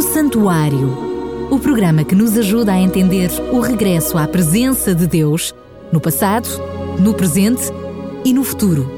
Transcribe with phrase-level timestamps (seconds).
[0.00, 0.96] O Santuário.
[1.50, 5.54] O programa que nos ajuda a entender o regresso à presença de Deus
[5.92, 6.48] no passado,
[6.98, 7.64] no presente
[8.24, 8.90] e no futuro.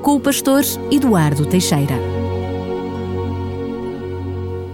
[0.00, 0.62] Com o pastor
[0.92, 1.96] Eduardo Teixeira.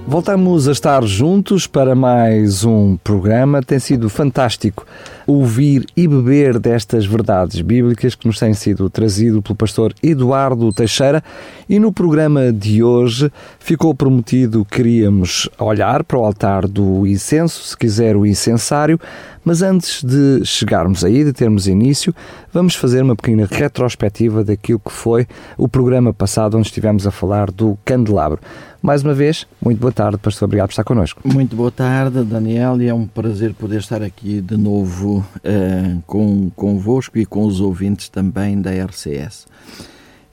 [0.07, 3.62] Voltamos a estar juntos para mais um programa.
[3.62, 4.85] Tem sido fantástico
[5.27, 11.23] ouvir e beber destas verdades bíblicas que nos têm sido trazido pelo pastor Eduardo Teixeira.
[11.68, 17.62] E no programa de hoje ficou prometido que queríamos olhar para o altar do incenso,
[17.62, 19.01] se quiser o incensário,
[19.45, 22.15] mas antes de chegarmos aí, de termos início,
[22.52, 27.51] vamos fazer uma pequena retrospectiva daquilo que foi o programa passado, onde estivemos a falar
[27.51, 28.41] do candelabro.
[28.84, 30.45] Mais uma vez, muito boa tarde, pastor.
[30.45, 31.23] Obrigado por estar connosco.
[31.24, 36.51] Muito boa tarde, Daniel, e é um prazer poder estar aqui de novo uh, com,
[36.51, 39.47] convosco e com os ouvintes também da RCS.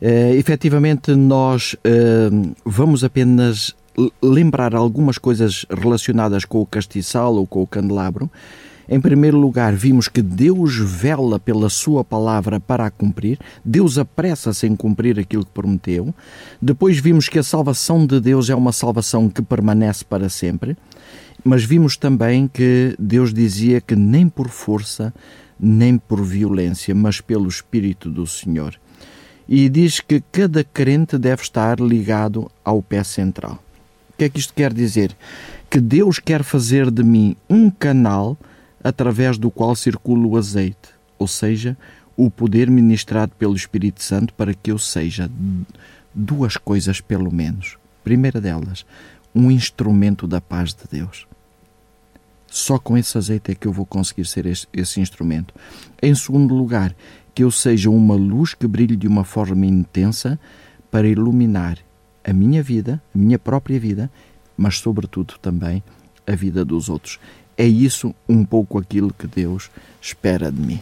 [0.01, 3.73] Uh, efetivamente, nós uh, vamos apenas
[4.21, 8.29] lembrar algumas coisas relacionadas com o castiçal ou com o candelabro,
[8.93, 14.67] em primeiro lugar, vimos que Deus vela pela sua palavra para a cumprir, Deus apressa-se
[14.67, 16.13] em cumprir aquilo que prometeu.
[16.61, 20.75] Depois vimos que a salvação de Deus é uma salvação que permanece para sempre.
[21.41, 25.13] Mas vimos também que Deus dizia que nem por força,
[25.57, 28.75] nem por violência, mas pelo Espírito do Senhor.
[29.47, 33.57] E diz que cada crente deve estar ligado ao pé central.
[34.09, 35.15] O que é que isto quer dizer?
[35.69, 38.37] Que Deus quer fazer de mim um canal
[38.83, 41.77] através do qual circula o azeite, ou seja,
[42.15, 45.29] o poder ministrado pelo Espírito Santo para que eu seja
[46.13, 47.77] duas coisas, pelo menos.
[48.03, 48.85] Primeira delas,
[49.33, 51.27] um instrumento da paz de Deus.
[52.47, 55.53] Só com esse azeite é que eu vou conseguir ser esse, esse instrumento.
[56.01, 56.93] Em segundo lugar,
[57.33, 60.37] que eu seja uma luz que brilhe de uma forma intensa
[60.89, 61.77] para iluminar
[62.23, 64.11] a minha vida, a minha própria vida,
[64.57, 65.81] mas, sobretudo, também
[66.27, 67.19] a vida dos outros.
[67.61, 69.69] É isso um pouco aquilo que Deus
[70.01, 70.81] espera de mim.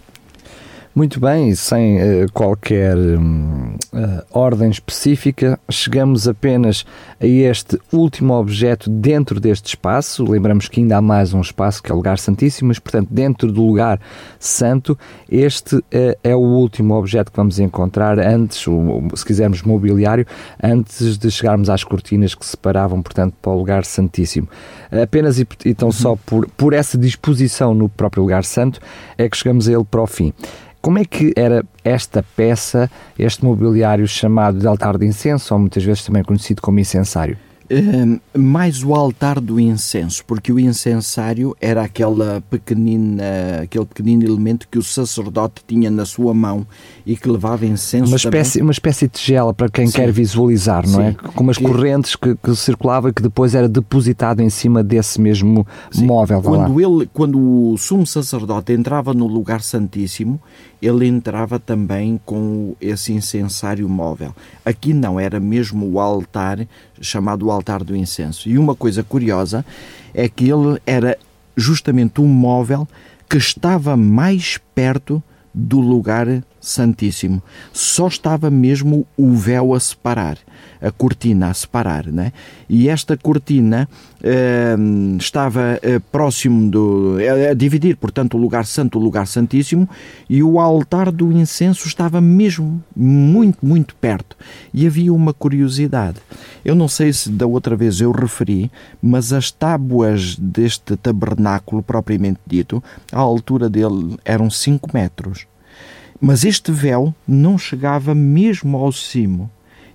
[0.95, 6.83] Muito bem, sem uh, qualquer uh, ordem específica, chegamos apenas
[7.21, 10.23] a este último objeto dentro deste espaço.
[10.23, 13.51] Lembramos que ainda há mais um espaço que é o lugar santíssimo, mas portanto dentro
[13.51, 14.01] do lugar
[14.39, 14.97] santo,
[15.31, 15.83] este uh,
[16.23, 20.25] é o último objeto que vamos encontrar antes, o, se quisermos mobiliário,
[20.61, 24.49] antes de chegarmos às cortinas que separavam, portanto, para o lugar santíssimo.
[24.91, 28.81] Apenas e então só por, por essa disposição no próprio lugar santo
[29.19, 30.33] é que chegamos a ele para o fim.
[30.81, 35.83] Como é que era esta peça, este mobiliário chamado de altar de incenso, ou muitas
[35.83, 37.37] vezes também conhecido como incensário?
[37.71, 43.23] Uh, mais o altar do incenso, porque o incensário era aquela pequenina,
[43.61, 46.65] aquele pequenino elemento que o sacerdote tinha na sua mão
[47.05, 48.07] e que levava incenso.
[48.07, 48.63] Uma espécie, também.
[48.63, 49.93] uma espécie de tigela para quem Sim.
[49.93, 51.11] quer visualizar, não é?
[51.11, 51.17] Sim.
[51.23, 51.27] é?
[51.29, 51.63] Com umas que...
[51.63, 56.07] correntes que, que circulavam e que depois era depositado em cima desse mesmo Sim.
[56.07, 56.41] móvel.
[56.41, 60.41] Quando, ele, quando o sumo sacerdote entrava no lugar santíssimo,
[60.81, 64.33] ele entrava também com esse incensário móvel.
[64.65, 66.65] Aqui não, era mesmo o altar,
[67.01, 68.49] chamado altar do incenso.
[68.49, 69.65] E uma coisa curiosa
[70.13, 71.17] é que ele era
[71.55, 72.87] justamente um móvel
[73.29, 75.21] que estava mais perto
[75.53, 77.41] do lugar santíssimo.
[77.73, 80.37] Só estava mesmo o véu a separar
[80.81, 82.31] a cortina a separar, né?
[82.69, 83.87] E esta cortina
[84.21, 87.17] uh, estava uh, próximo do.
[87.49, 89.89] a dividir, portanto, o lugar santo o lugar santíssimo
[90.29, 94.37] e o altar do incenso estava mesmo muito, muito perto.
[94.73, 96.17] E havia uma curiosidade.
[96.63, 98.71] Eu não sei se da outra vez eu referi,
[99.01, 105.48] mas as tábuas deste tabernáculo, propriamente dito, a altura dele eram 5 metros.
[106.19, 109.49] Mas este véu não chegava mesmo ao cimo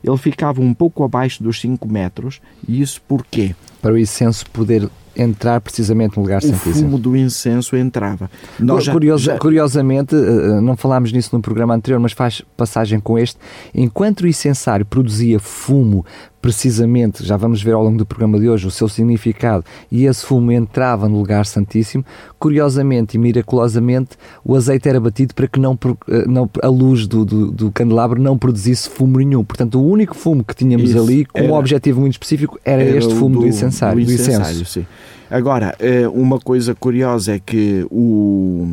[0.04, 2.40] ele ficava um pouco abaixo dos 5 metros.
[2.68, 3.56] E isso porquê?
[3.80, 6.72] Para o incenso poder entrar precisamente no lugar santíssimo.
[6.72, 8.30] O fumo do incenso entrava.
[8.58, 9.38] Nós já...
[9.38, 13.38] Curiosamente, eh, eh, não falámos nisso no programa anterior, mas faz passagem com este.
[13.74, 16.04] Enquanto o incensário produzia fumo
[16.44, 20.26] precisamente, já vamos ver ao longo do programa de hoje, o seu significado, e esse
[20.26, 22.04] fumo entrava no lugar santíssimo,
[22.38, 24.10] curiosamente e miraculosamente,
[24.44, 25.72] o azeite era batido para que não,
[26.06, 29.42] eh, não a luz do, do, do candelabro não produzisse fumo nenhum.
[29.42, 32.82] Portanto, o único fumo que tínhamos Isso, ali, com era, um objetivo muito específico, era,
[32.82, 34.86] era este fumo do, do incensário, do, incenso.
[35.34, 38.68] Agora, eh, uma coisa curiosa é que o,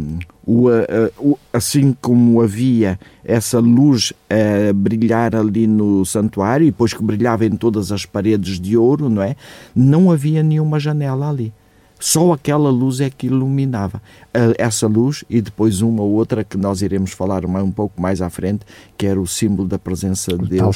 [0.46, 0.68] o,
[1.18, 7.48] o, assim como havia essa luz a brilhar ali no santuário, e depois que brilhava
[7.48, 9.36] em todas as paredes de ouro, não é?
[9.76, 11.52] Não havia nenhuma janela ali.
[12.02, 14.02] Só aquela luz é que iluminava.
[14.58, 18.30] Essa luz e depois uma ou outra que nós iremos falar um pouco mais à
[18.30, 18.66] frente,
[18.98, 20.62] que era o símbolo da presença de Deus.
[20.62, 20.70] Tal.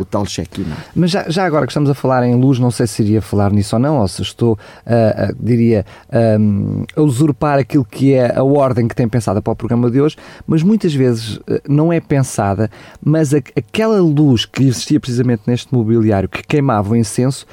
[0.00, 0.76] O tal Shekinah.
[0.94, 3.50] Mas já, já, agora que estamos a falar em luz, não sei se iria falar
[3.50, 5.84] nisso ou não, ou se estou, uh, uh, diria,
[6.38, 10.00] um, a usurpar aquilo que é a ordem que tem pensada para o programa de
[10.00, 10.16] hoje,
[10.46, 12.70] mas muitas vezes uh, não é pensada,
[13.02, 17.46] mas a, aquela luz que existia precisamente neste mobiliário que queimava o incenso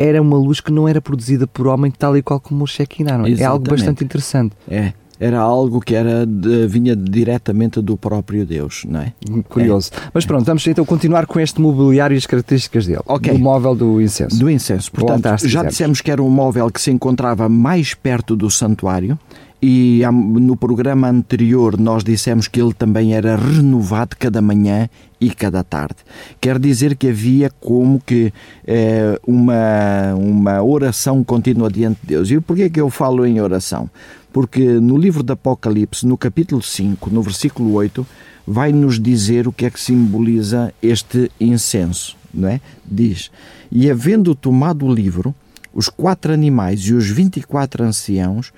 [0.00, 3.28] era uma luz que não era produzida por homem tal e qual como o Shekinah.
[3.28, 3.42] É?
[3.42, 4.56] é algo bastante interessante.
[4.68, 9.12] É era algo que era de, vinha diretamente do próprio Deus, não é?
[9.50, 9.90] Curioso.
[9.94, 10.10] É.
[10.14, 13.02] Mas pronto, vamos então continuar com este mobiliário e as características dele.
[13.06, 13.34] Okay.
[13.34, 14.38] Do móvel do incenso.
[14.38, 14.90] Do incenso.
[14.90, 19.18] Portanto, já dissemos que era um móvel que se encontrava mais perto do santuário
[19.62, 24.88] e no programa anterior nós dissemos que ele também era renovado cada manhã
[25.20, 25.96] e cada tarde.
[26.40, 28.32] Quer dizer que havia como que
[28.66, 32.30] eh, uma, uma oração contínua diante de Deus.
[32.30, 33.90] E porquê que eu falo em oração?
[34.32, 38.06] Porque no livro do Apocalipse, no capítulo 5, no versículo 8,
[38.46, 42.60] vai nos dizer o que é que simboliza este incenso, não é?
[42.84, 43.30] Diz:
[43.70, 45.34] "E havendo tomado o livro,
[45.72, 48.52] os quatro animais e os vinte e quatro anciãos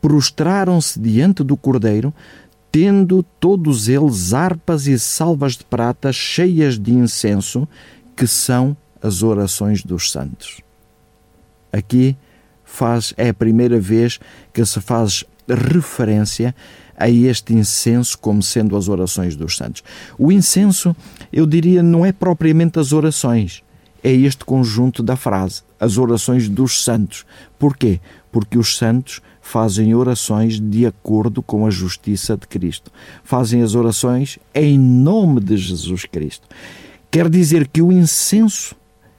[0.00, 2.12] prostraram-se diante do Cordeiro,
[2.72, 7.66] tendo todos eles harpas e salvas de prata cheias de incenso,
[8.16, 10.60] que são as orações dos santos.
[11.72, 12.16] Aqui
[12.64, 14.20] faz é a primeira vez
[14.52, 16.54] que se faz referência
[16.96, 19.82] a este incenso como sendo as orações dos santos.
[20.18, 20.94] O incenso,
[21.32, 23.62] eu diria, não é propriamente as orações,
[24.04, 27.24] é este conjunto da frase, as orações dos santos.
[27.58, 28.00] Porquê?
[28.30, 32.90] Porque os santos fazem orações de acordo com a justiça de Cristo.
[33.24, 36.46] Fazem as orações em nome de Jesus Cristo.
[37.10, 38.74] Quer dizer que o incenso,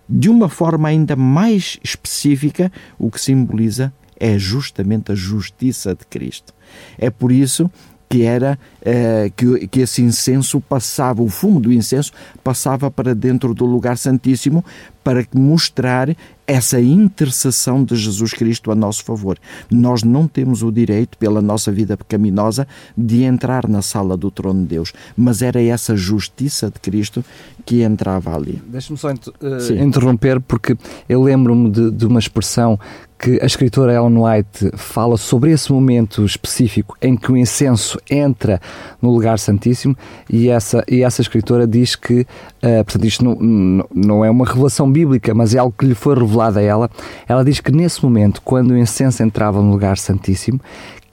[0.07, 6.53] de uma forma ainda mais específica, o que simboliza é justamente a justiça de Cristo.
[6.97, 7.69] É por isso
[8.11, 12.11] que era eh, que, que esse incenso passava, o fumo do incenso
[12.43, 14.65] passava para dentro do lugar santíssimo
[15.01, 16.13] para mostrar
[16.45, 19.39] essa intercessão de Jesus Cristo a nosso favor.
[19.71, 22.67] Nós não temos o direito, pela nossa vida pecaminosa,
[22.97, 27.23] de entrar na sala do trono de Deus, mas era essa justiça de Cristo
[27.65, 28.61] que entrava ali.
[28.67, 30.75] Deixa-me só uh, interromper, porque
[31.07, 32.77] eu lembro-me de, de uma expressão
[33.21, 38.59] que a escritora Ellen White fala sobre esse momento específico em que o incenso entra
[38.99, 39.95] no lugar santíssimo
[40.27, 44.91] e essa, e essa escritora diz que, uh, portanto, isto não, não é uma revelação
[44.91, 46.89] bíblica, mas é algo que lhe foi revelado a ela.
[47.27, 50.59] Ela diz que nesse momento, quando o incenso entrava no lugar santíssimo,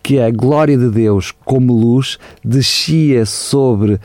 [0.02, 4.00] que a glória de Deus, como luz, descia sobre uh,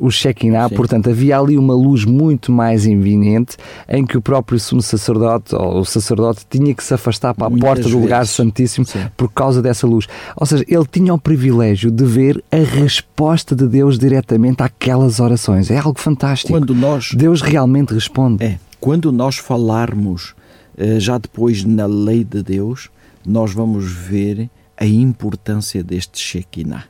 [0.00, 0.74] o Shekinah, Sim.
[0.76, 3.56] portanto havia ali uma luz muito mais iminente
[3.88, 7.50] em que o próprio sumo sacerdote ou o sacerdote tinha que se afastar para a
[7.50, 8.02] Muitas porta do vezes.
[8.02, 9.06] lugar santíssimo Sim.
[9.16, 10.06] por causa dessa luz.
[10.36, 15.70] Ou seja, ele tinha o privilégio de ver a resposta de Deus diretamente àquelas orações.
[15.70, 16.52] É algo fantástico.
[16.52, 18.44] Quando nós Deus realmente responde.
[18.44, 20.34] É, quando nós falarmos
[20.78, 22.88] uh, já depois na lei de Deus,
[23.26, 24.48] nós vamos ver
[24.80, 26.86] a importância deste Shekinah,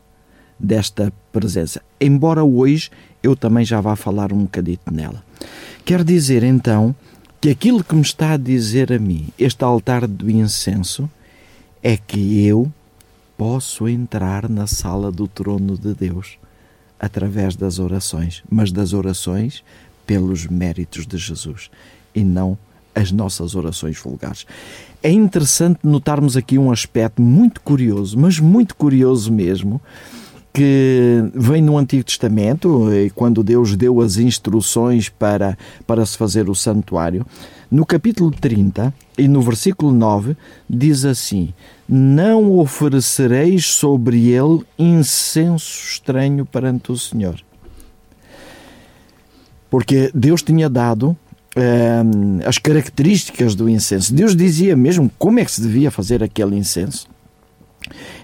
[0.59, 1.83] desta presença.
[2.01, 2.91] Embora hoje
[3.21, 5.25] eu também já vá falar um bocadito nela.
[5.85, 6.95] Quer dizer então
[7.41, 11.11] que aquilo que me está a dizer a mim, este altar do incenso,
[11.83, 12.73] é que eu
[13.37, 16.39] posso entrar na sala do trono de Deus
[16.99, 19.65] através das orações, mas das orações
[20.07, 21.71] pelos méritos de Jesus
[22.15, 22.57] e não
[22.95, 24.47] as nossas orações vulgares.
[25.03, 29.81] É interessante notarmos aqui um aspecto muito curioso, mas muito curioso mesmo,
[30.53, 36.55] que vem no Antigo Testamento, quando Deus deu as instruções para, para se fazer o
[36.55, 37.25] santuário.
[37.71, 40.37] No capítulo 30 e no versículo 9,
[40.69, 41.55] diz assim:
[41.89, 47.41] Não oferecereis sobre ele incenso estranho perante o Senhor.
[49.71, 51.17] Porque Deus tinha dado
[52.47, 54.15] as características do incenso.
[54.15, 57.09] Deus dizia mesmo como é que se devia fazer aquele incenso.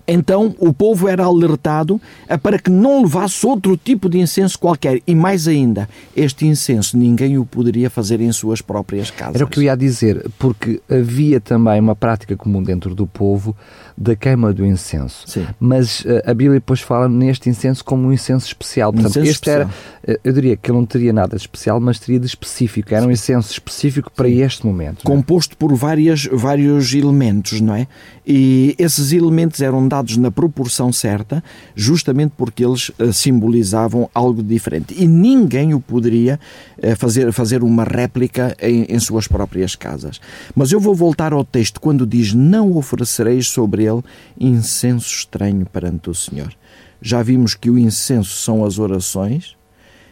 [0.07, 2.01] Então o povo era alertado
[2.43, 5.01] para que não levasse outro tipo de incenso qualquer.
[5.07, 9.37] E mais ainda, este incenso ninguém o poderia fazer em suas próprias casas.
[9.37, 13.57] Era o que eu ia dizer, porque havia também uma prática comum dentro do povo
[13.97, 15.25] da queima do incenso.
[15.27, 15.47] Sim.
[15.59, 18.93] Mas uh, a Bíblia depois fala neste incenso como um incenso especial.
[18.93, 19.71] Portanto, incenso este especial.
[20.07, 22.95] era, uh, eu diria que ele não teria nada de especial, mas teria de específico.
[22.95, 24.43] Era um incenso específico para Sim.
[24.43, 25.01] este momento.
[25.01, 25.05] É?
[25.05, 25.57] Composto é?
[25.57, 27.87] por várias, vários elementos, não é?
[28.27, 31.43] E esses elementos eram dados apresentados na proporção certa,
[31.75, 34.95] justamente porque eles uh, simbolizavam algo diferente.
[34.97, 36.39] E ninguém o poderia
[36.79, 40.21] uh, fazer, fazer uma réplica em, em, suas próprias casas.
[40.55, 44.03] Mas eu vou voltar ao texto quando diz: Não oferecereis sobre ele
[44.39, 46.53] incenso estranho perante o Senhor.
[47.01, 49.57] Já vimos que o incenso são as orações,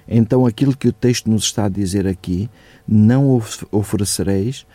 [0.07, 2.49] então aquilo que o texto nos está a dizer aqui,
[2.87, 3.41] não
[3.73, 4.67] oferecereis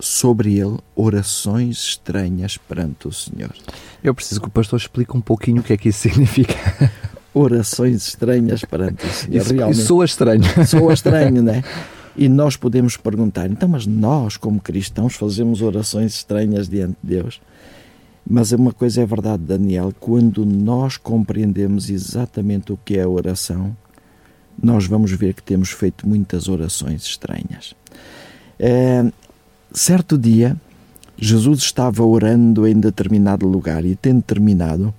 [0.00, 3.52] sobre ele orações estranhas perante o Senhor.
[4.02, 6.54] Eu preciso que o pastor explique um pouquinho o que é que isso significa.
[7.34, 9.36] orações estranhas perante o Senhor.
[9.36, 9.80] Isso, Realmente.
[9.82, 10.42] soa estranho.
[10.66, 11.62] Soa estranho, não é?
[12.16, 17.40] E nós podemos perguntar, então, mas nós, como cristãos, fazemos orações estranhas diante de Deus?
[18.28, 23.74] Mas uma coisa é verdade, Daniel, quando nós compreendemos exatamente o que é a oração,
[24.60, 27.74] nós vamos ver que temos feito muitas orações estranhas.
[28.58, 29.04] É,
[29.72, 30.56] Certo dia,
[31.16, 34.94] Jesus estava orando em determinado lugar e, tendo terminado,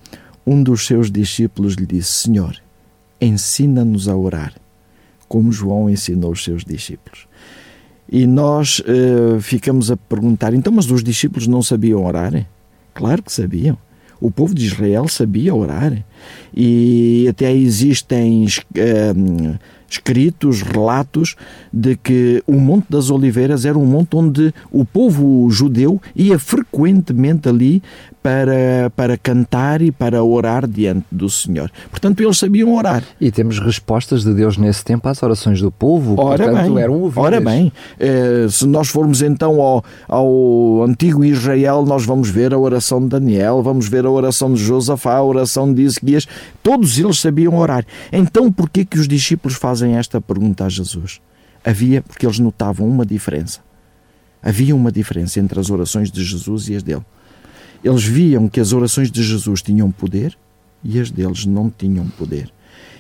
[0.45, 2.55] um dos seus discípulos lhe disse: Senhor,
[3.19, 4.53] ensina-nos a orar,
[5.27, 7.27] como João ensinou os seus discípulos.
[8.11, 12.45] E nós uh, ficamos a perguntar: então, mas os discípulos não sabiam orar?
[12.93, 13.77] Claro que sabiam.
[14.19, 16.03] O povo de Israel sabia orar.
[16.55, 18.45] E até existem.
[18.75, 19.57] Uh,
[19.89, 21.35] escritos, relatos
[21.73, 27.49] de que o Monte das Oliveiras era um monte onde o povo judeu ia frequentemente
[27.49, 27.81] ali
[28.21, 31.71] para, para cantar e para orar diante do Senhor.
[31.89, 33.03] Portanto, eles sabiam orar.
[33.19, 37.01] E temos respostas de Deus nesse tempo às orações do povo, ora portanto bem, eram
[37.01, 37.23] ouvidas.
[37.23, 42.57] Ora bem, eh, se nós formos então ao, ao antigo Israel, nós vamos ver a
[42.57, 46.27] oração de Daniel, vamos ver a oração de Josafá, a oração de Isaías,
[46.61, 47.85] todos eles sabiam orar.
[48.11, 51.21] Então, por que que os discípulos fazem esta pergunta a Jesus?
[51.63, 53.59] Havia, porque eles notavam uma diferença.
[54.41, 57.03] Havia uma diferença entre as orações de Jesus e as dele.
[57.83, 60.37] Eles viam que as orações de Jesus tinham poder
[60.83, 62.51] e as deles não tinham poder.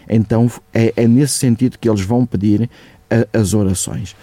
[0.09, 2.69] Então é, é nesse sentido que eles vão pedir
[3.09, 4.15] a, as orações.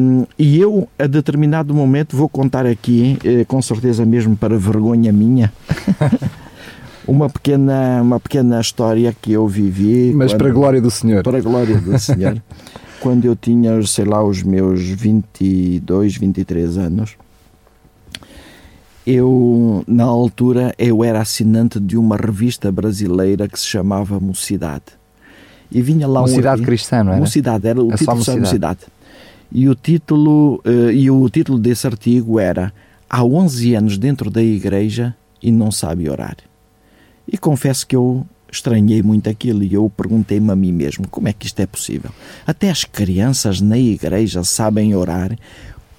[0.00, 5.10] Um, e eu, a determinado momento, vou contar aqui, eh, com certeza mesmo para vergonha
[5.10, 5.52] minha,
[7.08, 10.12] uma pequena, uma pequena história que eu vivi.
[10.14, 11.22] Mas quando, para a glória do Senhor.
[11.22, 12.40] Para a glória do Senhor.
[13.00, 17.16] quando eu tinha, sei lá, os meus 22, 23 anos,
[19.06, 24.84] eu, na altura, eu era assinante de uma revista brasileira que se chamava Mocidade.
[25.70, 27.20] E vinha lá Mocidade um cristã, não era?
[27.20, 28.80] Mocidade, era o é título só Mocidade.
[29.52, 32.72] E o título, uh, e o título desse artigo era
[33.08, 36.36] Há 11 anos dentro da igreja e não sabe orar.
[37.30, 41.32] E confesso que eu estranhei muito aquilo e eu perguntei-me a mim mesmo como é
[41.32, 42.10] que isto é possível.
[42.46, 45.36] Até as crianças na igreja sabem orar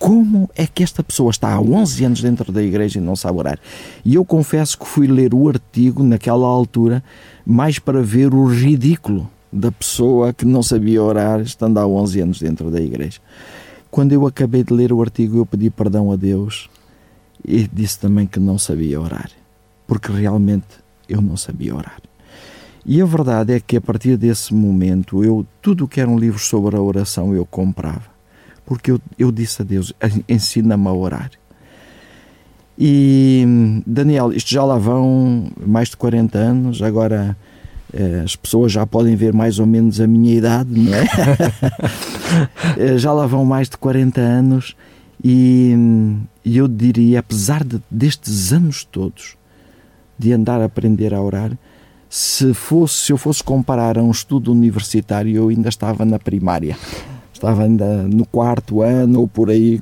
[0.06, 3.40] como é que esta pessoa está há 11 anos dentro da igreja e não sabe
[3.40, 3.58] orar?
[4.06, 7.04] E eu confesso que fui ler o artigo naquela altura
[7.44, 12.40] mais para ver o ridículo da pessoa que não sabia orar estando há 11 anos
[12.40, 13.20] dentro da igreja.
[13.90, 16.70] Quando eu acabei de ler o artigo, eu pedi perdão a Deus
[17.44, 19.32] e disse também que não sabia orar,
[19.88, 20.68] porque realmente
[21.10, 22.00] eu não sabia orar.
[22.86, 26.38] E a verdade é que a partir desse momento, eu tudo que era um livro
[26.38, 28.15] sobre a oração eu comprava
[28.66, 29.94] porque eu, eu disse a Deus:
[30.28, 31.32] ensina-me a orar.
[32.78, 37.38] E Daniel, isto já lá vão mais de 40 anos, agora
[37.94, 41.06] eh, as pessoas já podem ver mais ou menos a minha idade, não é?
[42.78, 44.76] Eh, já lá vão mais de 40 anos
[45.24, 45.74] e,
[46.44, 49.38] e eu diria, apesar de, destes anos todos
[50.20, 51.52] de andar a aprender a orar,
[52.10, 56.76] se, fosse, se eu fosse comparar a um estudo universitário, eu ainda estava na primária
[57.46, 59.80] estava ainda no quarto ano ou por aí,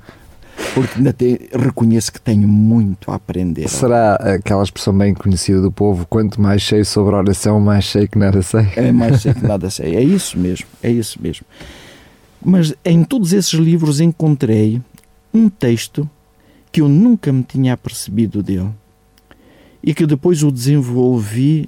[0.73, 3.69] porque ainda te, reconheço que tenho muito a aprender.
[3.69, 8.17] Será aquela expressão bem conhecida do povo, quanto mais sei sobre oração, mais sei que
[8.17, 8.67] nada sei?
[8.75, 11.45] É mais sei que nada sei, é isso mesmo, é isso mesmo.
[12.43, 14.81] Mas em todos esses livros encontrei
[15.33, 16.07] um texto
[16.71, 18.69] que eu nunca me tinha apercebido dele
[19.81, 21.67] e que depois o desenvolvi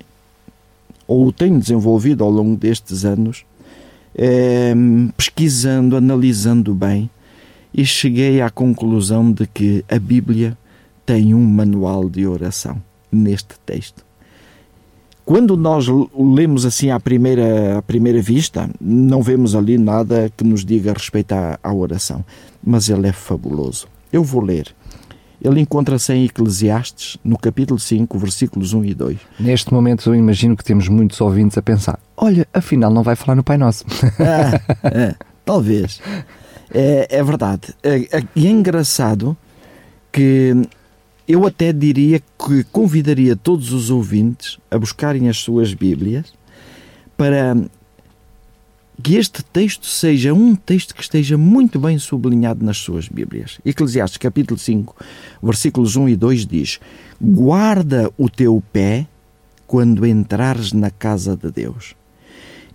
[1.08, 3.46] ou o tenho desenvolvido ao longo destes anos
[4.16, 4.74] é,
[5.16, 7.10] pesquisando, analisando bem,
[7.74, 10.58] e cheguei à conclusão de que a Bíblia
[11.06, 12.82] tem um manual de oração
[13.12, 14.06] neste texto.
[15.26, 20.64] Quando nós lemos assim à primeira, à primeira vista, não vemos ali nada que nos
[20.64, 22.24] diga respeito à, à oração,
[22.64, 23.88] mas ele é fabuloso.
[24.14, 24.74] Eu vou ler
[25.42, 29.18] ele encontra-se em Eclesiastes, no capítulo 5, versículos 1 e 2.
[29.40, 33.36] Neste momento, eu imagino que temos muitos ouvintes a pensar: olha, afinal, não vai falar
[33.36, 33.86] no Pai Nosso.
[34.20, 36.02] Ah, é, talvez.
[36.74, 37.74] É, é verdade.
[37.84, 39.38] É, é, e é, engraçado
[40.12, 40.54] que
[41.28, 46.34] eu até diria que convidaria todos os ouvintes a buscarem as suas Bíblias
[47.18, 47.56] para
[49.02, 53.60] que este texto seja um texto que esteja muito bem sublinhado nas suas Bíblias.
[53.66, 54.96] Eclesiastes capítulo 5,
[55.44, 56.80] versículos 1 e 2 diz:
[57.22, 59.08] Guarda o teu pé
[59.68, 61.96] quando entrares na casa de Deus.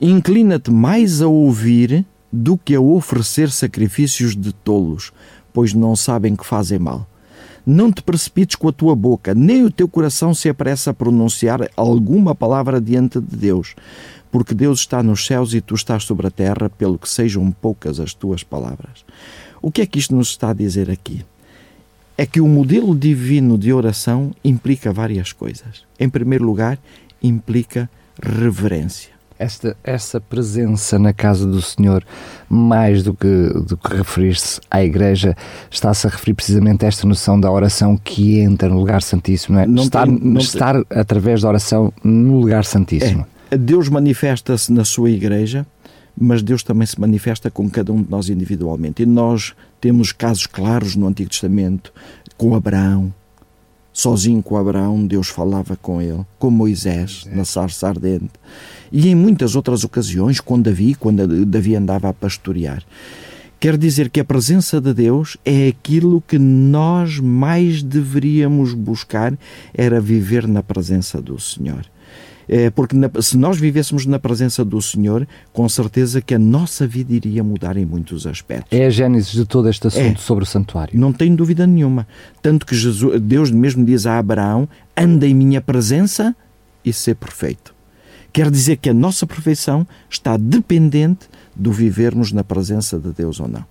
[0.01, 5.13] Inclina-te mais a ouvir do que a oferecer sacrifícios de tolos,
[5.53, 7.07] pois não sabem que fazem mal.
[7.67, 11.69] Não te precipites com a tua boca, nem o teu coração se apressa a pronunciar
[11.77, 13.75] alguma palavra diante de Deus,
[14.31, 17.99] porque Deus está nos céus e tu estás sobre a terra, pelo que sejam poucas
[17.99, 19.05] as tuas palavras.
[19.61, 21.25] O que é que isto nos está a dizer aqui?
[22.17, 25.85] É que o modelo divino de oração implica várias coisas.
[25.99, 26.79] Em primeiro lugar,
[27.23, 27.89] implica
[28.23, 32.05] reverência esta, essa presença na casa do Senhor,
[32.49, 35.35] mais do que, do que referir-se à Igreja,
[35.71, 39.63] está-se a referir precisamente a esta noção da oração que entra no lugar santíssimo, não
[39.63, 39.67] é?
[39.67, 41.01] Não estar, tem, não estar tem...
[41.01, 43.27] através da oração no lugar santíssimo.
[43.37, 43.40] É.
[43.57, 45.67] Deus manifesta-se na sua Igreja,
[46.17, 49.03] mas Deus também se manifesta com cada um de nós individualmente.
[49.03, 51.93] E nós temos casos claros no Antigo Testamento,
[52.37, 53.13] com Abraão,
[53.93, 58.31] sozinho com Abraão, Deus falava com ele, com Moisés, na sarça ardente
[58.93, 62.83] e em muitas outras ocasiões com Davi, quando Davi andava a pastorear.
[63.59, 69.39] Quer dizer que a presença de Deus é aquilo que nós mais deveríamos buscar,
[69.75, 71.85] era viver na presença do Senhor.
[72.53, 77.15] É, porque se nós vivêssemos na presença do Senhor, com certeza que a nossa vida
[77.15, 78.77] iria mudar em muitos aspectos.
[78.77, 80.99] É a gênese de todo este assunto é, sobre o santuário.
[80.99, 82.09] Não tem dúvida nenhuma.
[82.43, 86.35] Tanto que Jesus, Deus mesmo diz a Abraão: anda em minha presença
[86.85, 87.73] e ser perfeito.
[88.33, 93.47] Quer dizer que a nossa perfeição está dependente do vivermos na presença de Deus ou
[93.47, 93.65] não.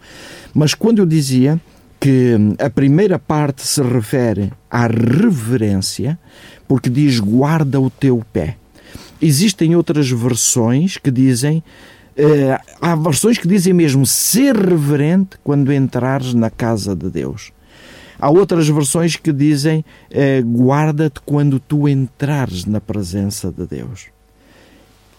[0.54, 1.60] Mas quando eu dizia
[2.00, 6.18] que a primeira parte se refere à reverência,
[6.66, 8.56] porque diz guarda o teu pé.
[9.22, 11.64] Existem outras versões que dizem
[12.20, 17.54] Uh, há versões que dizem mesmo ser reverente quando entrares na casa de Deus.
[18.20, 24.08] Há outras versões que dizem uh, guarda-te quando tu entrares na presença de Deus.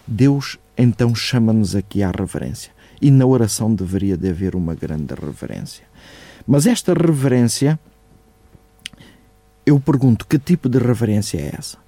[0.05, 2.71] Deus então chama-nos aqui à reverência.
[3.01, 5.83] E na oração deveria de haver uma grande reverência.
[6.45, 7.79] Mas esta reverência,
[9.65, 11.79] eu pergunto, que tipo de reverência é essa?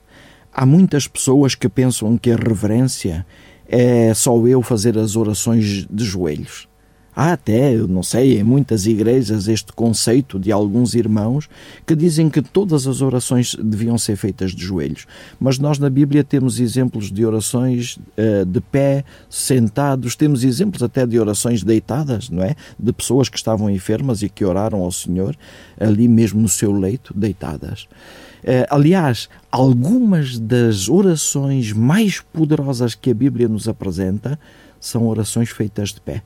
[0.55, 3.25] Há muitas pessoas que pensam que a reverência
[3.67, 6.67] é só eu fazer as orações de joelhos.
[7.15, 11.47] Há até, não sei, em muitas igrejas este conceito de alguns irmãos
[11.85, 15.05] que dizem que todas as orações deviam ser feitas de joelhos.
[15.39, 21.05] Mas nós na Bíblia temos exemplos de orações uh, de pé, sentados, temos exemplos até
[21.05, 22.55] de orações deitadas, não é?
[22.79, 25.35] De pessoas que estavam enfermas e que oraram ao Senhor
[25.79, 27.87] ali mesmo no seu leito, deitadas.
[28.43, 34.37] Uh, aliás, algumas das orações mais poderosas que a Bíblia nos apresenta
[34.79, 36.21] são orações feitas de pé.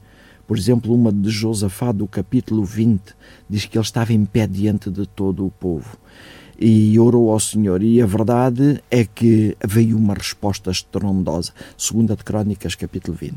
[0.47, 3.13] Por exemplo, uma de Josafá, do capítulo 20,
[3.49, 5.97] diz que ele estava em pé diante de todo o povo
[6.59, 7.83] e orou ao Senhor.
[7.83, 13.35] E a verdade é que veio uma resposta estrondosa, segunda de Crónicas, capítulo 20.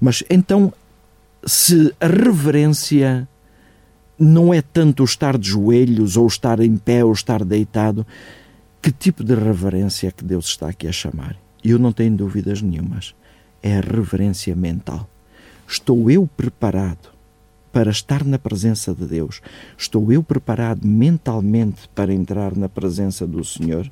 [0.00, 0.72] Mas então,
[1.44, 3.28] se a reverência
[4.18, 8.06] não é tanto o estar de joelhos, ou estar em pé, ou estar deitado,
[8.82, 11.36] que tipo de reverência é que Deus está aqui a chamar?
[11.62, 13.14] Eu não tenho dúvidas nenhumas.
[13.62, 15.08] É a reverência mental.
[15.66, 17.10] Estou eu preparado
[17.72, 19.40] para estar na presença de Deus?
[19.76, 23.90] Estou eu preparado mentalmente para entrar na presença do Senhor?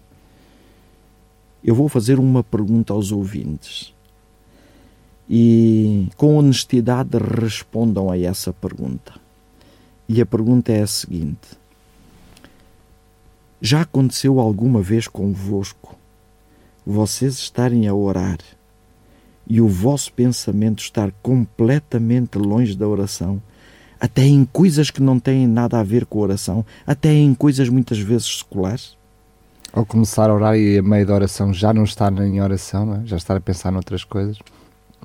[1.63, 3.93] Eu vou fazer uma pergunta aos ouvintes
[5.29, 9.26] e, com honestidade, respondam a essa pergunta.
[10.09, 11.49] E a pergunta é a seguinte:
[13.61, 15.97] Já aconteceu alguma vez convosco
[16.87, 18.39] vocês estarem a orar
[19.49, 23.43] e o vosso pensamento estar completamente longe da oração,
[23.99, 27.69] até em coisas que não têm nada a ver com a oração, até em coisas
[27.69, 28.97] muitas vezes seculares?
[29.73, 33.07] Ou começar a orar e a meio da oração já não estar em oração, é?
[33.07, 34.39] já estar a pensar noutras coisas.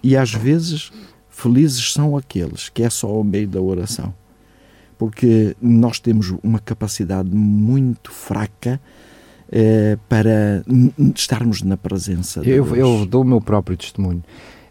[0.04, 0.92] E às vezes
[1.30, 4.14] felizes são aqueles que é só ao meio da oração.
[5.02, 8.80] Porque nós temos uma capacidade muito fraca
[9.52, 10.64] eh, para
[11.16, 12.78] estarmos na presença de eu, Deus.
[12.78, 14.24] Eu dou o meu próprio testemunho.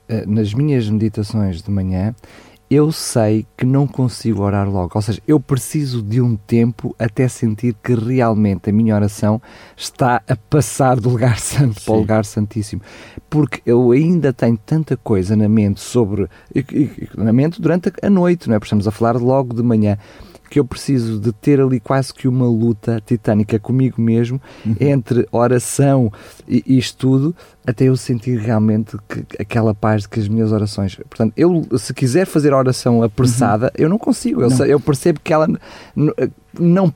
[0.08, 2.14] Uh, nas minhas meditações de manhã,
[2.70, 4.92] eu sei que não consigo orar logo.
[4.94, 9.42] Ou seja, eu preciso de um tempo até sentir que realmente a minha oração
[9.76, 11.84] está a passar do lugar santo Sim.
[11.86, 12.80] para o lugar santíssimo.
[13.28, 16.28] Porque eu ainda tenho tanta coisa na mente sobre.
[17.16, 18.58] na mente durante a noite, não é?
[18.60, 19.98] Porque estamos a falar logo de manhã
[20.50, 24.74] que eu preciso de ter ali quase que uma luta titânica comigo mesmo uhum.
[24.80, 26.12] entre oração
[26.48, 27.34] e, e estudo
[27.64, 30.96] até eu sentir realmente que, aquela paz de que as minhas orações.
[30.96, 33.84] Portanto, eu se quiser fazer a oração apressada, uhum.
[33.84, 34.42] eu não consigo.
[34.42, 34.66] Eu, não.
[34.66, 35.46] eu, percebo que ela
[36.58, 36.92] não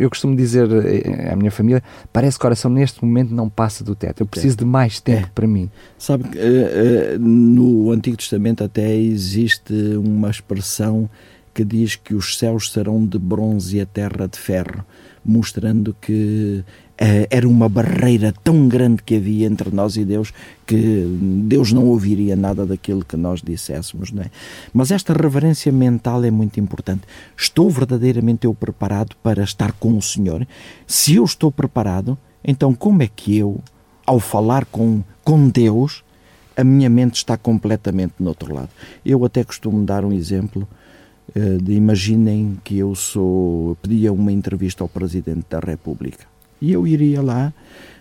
[0.00, 1.82] eu costumo dizer eh, à minha família,
[2.12, 4.22] parece que a oração neste momento não passa do teto.
[4.22, 4.58] Eu preciso é.
[4.58, 5.30] de mais tempo é.
[5.32, 5.70] para mim.
[5.96, 11.08] Sabe que uh, uh, no Antigo Testamento até existe uma expressão
[11.54, 14.84] que diz que os céus serão de bronze e a terra de ferro,
[15.24, 16.64] mostrando que
[16.98, 20.32] eh, era uma barreira tão grande que havia entre nós e Deus
[20.66, 21.04] que
[21.44, 24.30] Deus não ouviria nada daquilo que nós disséssemos, não é?
[24.72, 27.02] Mas esta reverência mental é muito importante.
[27.36, 30.46] Estou verdadeiramente eu preparado para estar com o Senhor?
[30.86, 33.60] Se eu estou preparado, então como é que eu,
[34.06, 36.04] ao falar com, com Deus,
[36.56, 38.70] a minha mente está completamente no outro lado?
[39.04, 40.68] Eu até costumo dar um exemplo
[41.62, 47.22] de imaginem que eu sou pedia uma entrevista ao Presidente da República e eu iria
[47.22, 47.52] lá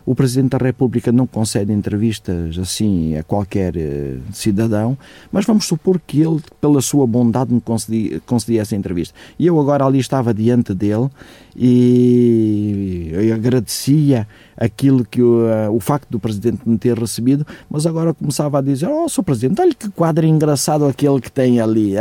[0.06, 4.98] o Presidente da República não concede entrevistas assim a qualquer uh, cidadão,
[5.32, 9.16] mas vamos supor que ele, pela sua bondade, me concedia, concedia essa entrevista.
[9.40, 11.10] E eu agora ali estava diante dele
[11.56, 17.86] e eu agradecia aquilo que o, uh, o facto do Presidente me ter recebido, mas
[17.86, 19.24] agora começava a dizer: Oh, Sr.
[19.24, 21.94] Presidente, olha que quadro engraçado aquele que tem ali.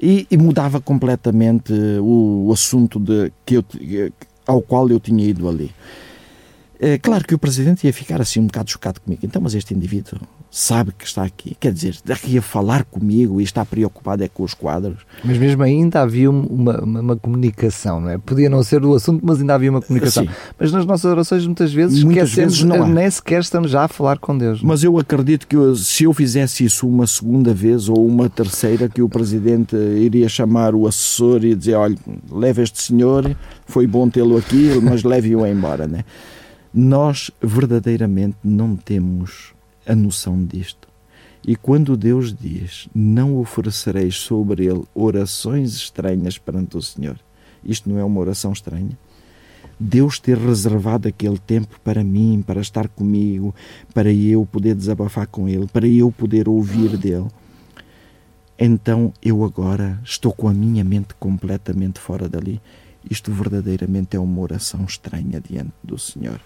[0.00, 3.64] E, e, mudava completamente o, o assunto de, que eu,
[4.52, 5.70] ao qual eu tinha ido ali.
[6.84, 9.24] É claro que o presidente ia ficar assim um bocado chocado comigo.
[9.24, 10.18] Então, mas este indivíduo
[10.50, 11.56] sabe que está aqui.
[11.60, 14.98] Quer dizer, daqui a falar comigo e está preocupado é com os quadros.
[15.22, 18.18] Mas mesmo ainda havia uma, uma, uma comunicação, não é?
[18.18, 20.24] Podia não ser do assunto, mas ainda havia uma comunicação.
[20.24, 20.30] Sim.
[20.58, 22.88] Mas nas nossas orações muitas vezes muitas esquecemos, vezes não há.
[22.88, 24.60] nem sequer estamos já a falar com Deus.
[24.60, 24.68] Não?
[24.68, 24.72] É?
[24.72, 28.88] Mas eu acredito que eu, se eu fizesse isso uma segunda vez ou uma terceira,
[28.88, 31.96] que o presidente iria chamar o assessor e dizer, olha,
[32.28, 36.04] leve este senhor, foi bom tê-lo aqui, mas leve-o embora, né?
[36.74, 39.52] Nós verdadeiramente não temos
[39.86, 40.88] a noção disto.
[41.46, 47.18] E quando Deus diz: Não oferecereis sobre ele orações estranhas perante o Senhor,
[47.62, 48.96] isto não é uma oração estranha?
[49.78, 53.54] Deus ter reservado aquele tempo para mim, para estar comigo,
[53.92, 57.26] para eu poder desabafar com Ele, para eu poder ouvir dele.
[58.58, 62.60] Então eu agora estou com a minha mente completamente fora dali
[63.10, 66.40] isto verdadeiramente é uma oração estranha diante do Senhor.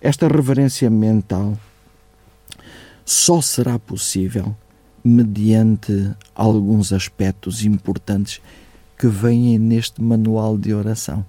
[0.00, 1.58] Esta reverência mental
[3.04, 4.56] só será possível
[5.02, 8.40] mediante alguns aspectos importantes
[8.98, 11.24] que vêm neste manual de oração.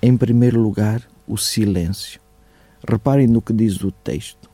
[0.00, 2.20] Em primeiro lugar, o silêncio.
[2.88, 4.48] Reparem no que diz o texto.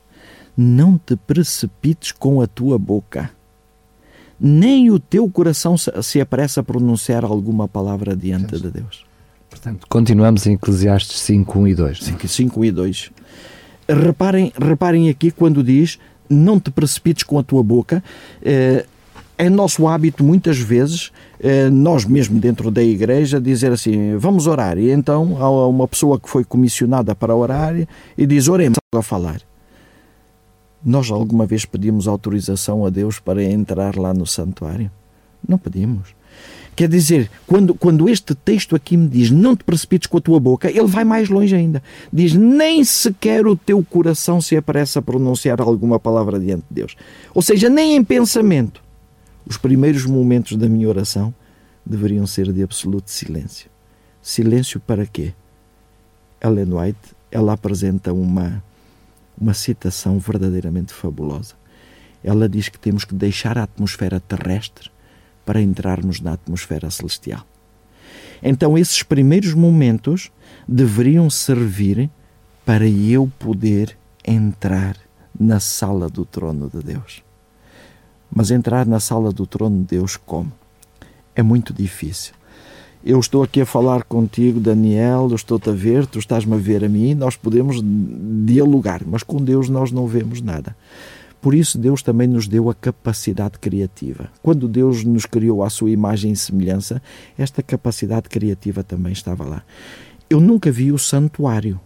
[0.55, 3.31] Não te precipites com a tua boca,
[4.39, 9.06] nem o teu coração se apressa a pronunciar alguma palavra diante de Deus.
[9.49, 11.99] Portanto, continuamos em Eclesiastes 5, 1 e 2.
[11.99, 13.11] 5, 5 e 2.
[13.87, 15.97] Reparem, reparem aqui quando diz
[16.29, 18.03] não te precipites com a tua boca.
[18.43, 18.85] É,
[19.37, 24.77] é nosso hábito, muitas vezes, é, nós mesmo dentro da igreja, dizer assim: vamos orar.
[24.77, 27.75] E então há uma pessoa que foi comissionada para orar
[28.17, 29.41] e diz: oremos a falar.
[30.83, 34.91] Nós alguma vez pedimos autorização a Deus para entrar lá no santuário?
[35.47, 36.16] Não pedimos.
[36.77, 40.39] Quer dizer, quando, quando este texto aqui me diz não te precipites com a tua
[40.39, 41.81] boca, ele vai mais longe ainda.
[42.13, 46.95] Diz nem sequer o teu coração se aparece a pronunciar alguma palavra diante de Deus.
[47.33, 48.79] Ou seja, nem em pensamento.
[49.43, 51.33] Os primeiros momentos da minha oração
[51.83, 53.71] deveriam ser de absoluto silêncio.
[54.21, 55.33] Silêncio para quê?
[56.39, 58.63] Ellen White, ela apresenta uma,
[59.35, 61.55] uma citação verdadeiramente fabulosa.
[62.23, 64.91] Ela diz que temos que deixar a atmosfera terrestre
[65.47, 67.47] para entrarmos na atmosfera celestial.
[68.43, 70.29] Então, esses primeiros momentos
[70.67, 72.09] deveriam servir
[72.65, 74.97] para eu poder entrar
[75.39, 77.23] na sala do trono de Deus.
[78.29, 80.51] Mas entrar na sala do trono de Deus como?
[81.33, 82.33] É muito difícil.
[83.01, 86.83] Eu estou aqui a falar contigo, Daniel, eu estou-te a ver, tu estás-me a ver
[86.83, 90.75] a mim, nós podemos dialogar, mas com Deus nós não vemos nada.
[91.41, 94.29] Por isso, Deus também nos deu a capacidade criativa.
[94.41, 97.01] Quando Deus nos criou à sua imagem e semelhança,
[97.37, 99.63] esta capacidade criativa também estava lá.
[100.29, 101.79] Eu nunca vi o santuário,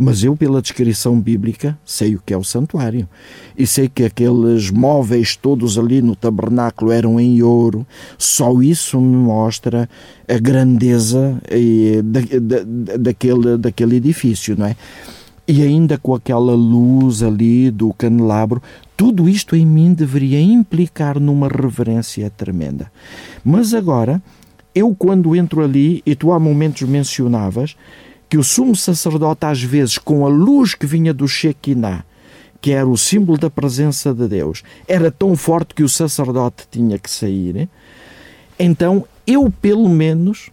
[0.00, 3.08] mas eu, pela descrição bíblica, sei o que é o santuário.
[3.56, 7.84] E sei que aqueles móveis todos ali no tabernáculo eram em ouro.
[8.16, 9.90] Só isso me mostra
[10.28, 14.76] a grandeza eh, da, da, daquele, daquele edifício, não é?
[15.48, 18.62] E ainda com aquela luz ali do candelabro,
[18.94, 22.92] tudo isto em mim deveria implicar numa reverência tremenda.
[23.42, 24.22] Mas agora
[24.74, 27.74] eu quando entro ali, e tu há momentos mencionavas,
[28.28, 32.04] que o sumo sacerdote às vezes com a luz que vinha do Shekinah,
[32.60, 36.98] que era o símbolo da presença de Deus, era tão forte que o sacerdote tinha
[36.98, 37.70] que sair,
[38.58, 40.50] então eu pelo menos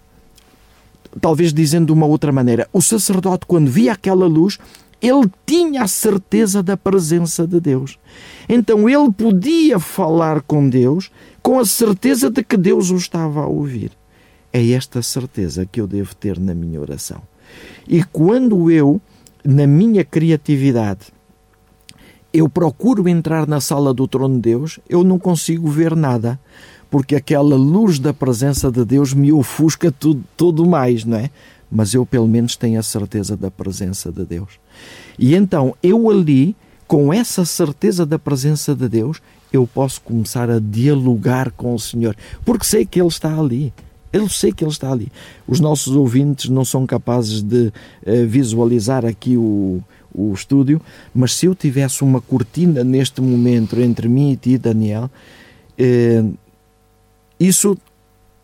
[1.19, 4.57] talvez dizendo de uma outra maneira, o sacerdote, quando via aquela luz,
[5.07, 7.99] ele tinha a certeza da presença de Deus.
[8.47, 13.47] Então ele podia falar com Deus com a certeza de que Deus o estava a
[13.47, 13.91] ouvir.
[14.51, 17.21] É esta certeza que eu devo ter na minha oração.
[17.87, 19.01] E quando eu,
[19.43, 21.07] na minha criatividade,
[22.33, 26.39] eu procuro entrar na sala do trono de Deus, eu não consigo ver nada,
[26.89, 31.29] porque aquela luz da presença de Deus me ofusca tudo, tudo mais, não é?
[31.71, 34.59] Mas eu pelo menos tenho a certeza da presença de Deus.
[35.17, 36.55] E então eu ali,
[36.87, 42.15] com essa certeza da presença de Deus, eu posso começar a dialogar com o Senhor,
[42.43, 43.73] porque sei que Ele está ali.
[44.11, 45.11] Eu sei que Ele está ali.
[45.47, 49.81] Os nossos ouvintes não são capazes de uh, visualizar aqui o,
[50.13, 50.81] o estúdio,
[51.13, 55.09] mas se eu tivesse uma cortina neste momento entre mim e ti, Daniel,
[55.79, 56.33] uh,
[57.39, 57.77] isso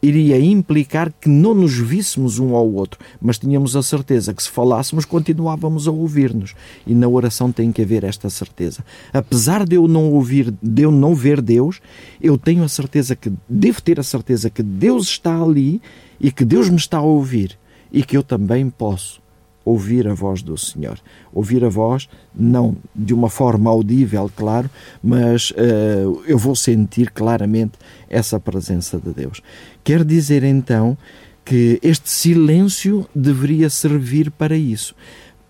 [0.01, 4.49] iria implicar que não nos víssemos um ao outro, mas tínhamos a certeza que se
[4.49, 6.55] falássemos continuávamos a ouvir-nos.
[6.87, 8.83] E na oração tem que haver esta certeza.
[9.13, 11.79] Apesar de eu não ouvir, de eu não ver Deus,
[12.19, 15.81] eu tenho a certeza que devo ter a certeza que Deus está ali
[16.19, 17.57] e que Deus me está a ouvir
[17.91, 19.21] e que eu também posso
[19.63, 20.99] ouvir a voz do Senhor.
[21.33, 24.69] Ouvir a voz, não de uma forma audível, claro,
[25.03, 27.73] mas uh, eu vou sentir claramente
[28.11, 29.41] essa presença de Deus.
[29.83, 30.97] Quer dizer então
[31.43, 34.93] que este silêncio deveria servir para isso,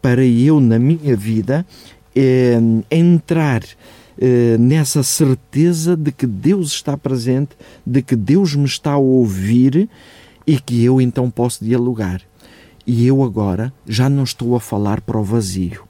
[0.01, 1.65] para eu, na minha vida,
[2.15, 3.63] eh, entrar
[4.17, 9.89] eh, nessa certeza de que Deus está presente, de que Deus me está a ouvir
[10.45, 12.21] e que eu então posso dialogar.
[12.85, 15.83] E eu agora já não estou a falar para o vazio,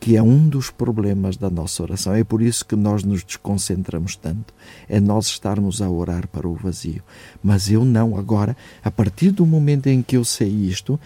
[0.00, 2.14] que é um dos problemas da nossa oração.
[2.14, 4.54] É por isso que nós nos desconcentramos tanto.
[4.88, 7.02] É nós estarmos a orar para o vazio.
[7.42, 8.16] Mas eu não.
[8.16, 10.98] Agora, a partir do momento em que eu sei isto,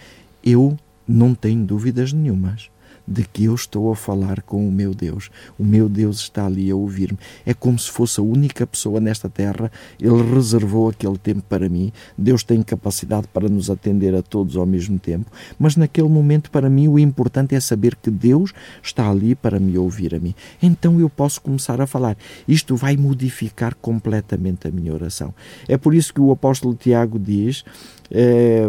[0.43, 0.77] eu
[1.07, 2.72] não tenho dúvidas nenhumas
[3.07, 5.29] de que eu estou a falar com o meu Deus.
[5.57, 7.17] O meu Deus está ali a ouvir-me.
[7.45, 9.71] É como se fosse a única pessoa nesta terra.
[9.99, 11.91] Ele reservou aquele tempo para mim.
[12.17, 15.31] Deus tem capacidade para nos atender a todos ao mesmo tempo.
[15.59, 19.77] Mas naquele momento, para mim, o importante é saber que Deus está ali para me
[19.77, 20.33] ouvir a mim.
[20.61, 22.17] Então eu posso começar a falar.
[22.47, 25.33] Isto vai modificar completamente a minha oração.
[25.67, 27.63] É por isso que o apóstolo Tiago diz
[28.13, 28.63] é,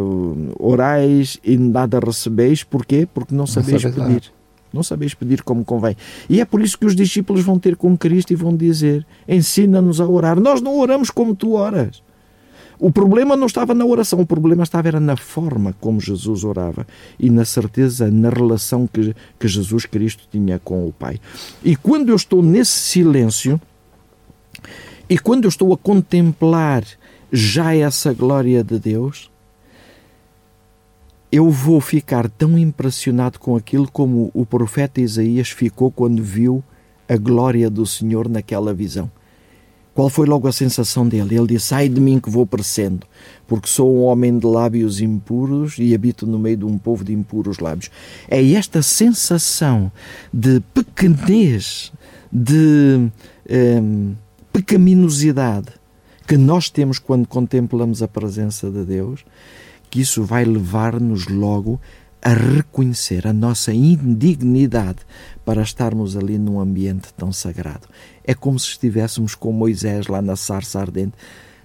[0.59, 2.65] orais e nada recebeis.
[2.65, 3.07] Porquê?
[3.13, 4.33] Porque não sabeis não pedir.
[4.73, 5.97] Não sabeis pedir como convém.
[6.29, 10.01] E é por isso que os discípulos vão ter com Cristo e vão dizer: ensina-nos
[10.01, 10.41] a orar.
[10.41, 12.03] Nós não oramos como tu oras.
[12.77, 16.85] O problema não estava na oração, o problema estava era na forma como Jesus orava
[17.21, 21.21] e na certeza, na relação que, que Jesus Cristo tinha com o Pai.
[21.63, 23.61] E quando eu estou nesse silêncio,
[25.09, 26.85] e quando eu estou a contemplar
[27.33, 29.31] já essa glória de Deus,
[31.35, 36.63] eu vou ficar tão impressionado com aquilo como o profeta Isaías ficou quando viu
[37.09, 39.11] a glória do Senhor naquela visão.
[39.93, 41.37] Qual foi logo a sensação dele?
[41.37, 43.05] Ele disse: Ai de mim que vou parecendo,
[43.49, 47.13] porque sou um homem de lábios impuros e habito no meio de um povo de
[47.13, 47.91] impuros lábios.
[48.29, 49.91] É esta sensação
[50.33, 51.93] de pequenez,
[52.31, 53.11] de
[53.83, 54.15] hum,
[54.53, 55.67] pecaminosidade
[56.29, 59.25] que nós temos quando contemplamos a presença de Deus
[59.91, 61.81] que isso vai levar-nos logo
[62.23, 65.01] a reconhecer a nossa indignidade
[65.45, 67.87] para estarmos ali num ambiente tão sagrado.
[68.25, 71.13] É como se estivéssemos com Moisés lá na sarça ardente.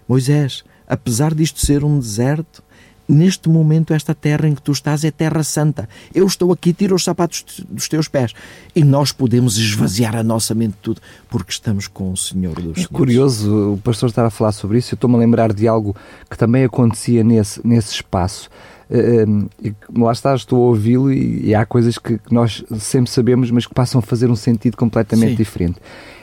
[0.08, 2.62] Moisés, apesar disto ser um deserto,
[3.10, 5.90] neste momento esta terra em que tu estás é terra santa.
[6.14, 8.34] Eu estou aqui, tira os sapatos dos teus pés.
[8.76, 12.84] E nós podemos esvaziar a nossa mente de tudo, porque estamos com o Senhor dos
[12.84, 14.94] É curioso o pastor estar a falar sobre isso.
[14.94, 15.96] Eu estou-me a lembrar de algo
[16.30, 18.50] que também acontecia nesse, nesse espaço.
[18.90, 19.48] Uh,
[19.96, 23.68] lá está, estou a ouvi-lo e, e, há coisas que, que, nós sempre sabemos, mas
[23.68, 25.36] que passam a fazer um sentido completamente Sim.
[25.36, 25.80] diferente.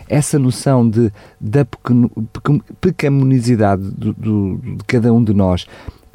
[0.09, 1.66] Essa noção de, da
[2.81, 5.66] pecaminosidade do, do, de cada um de nós,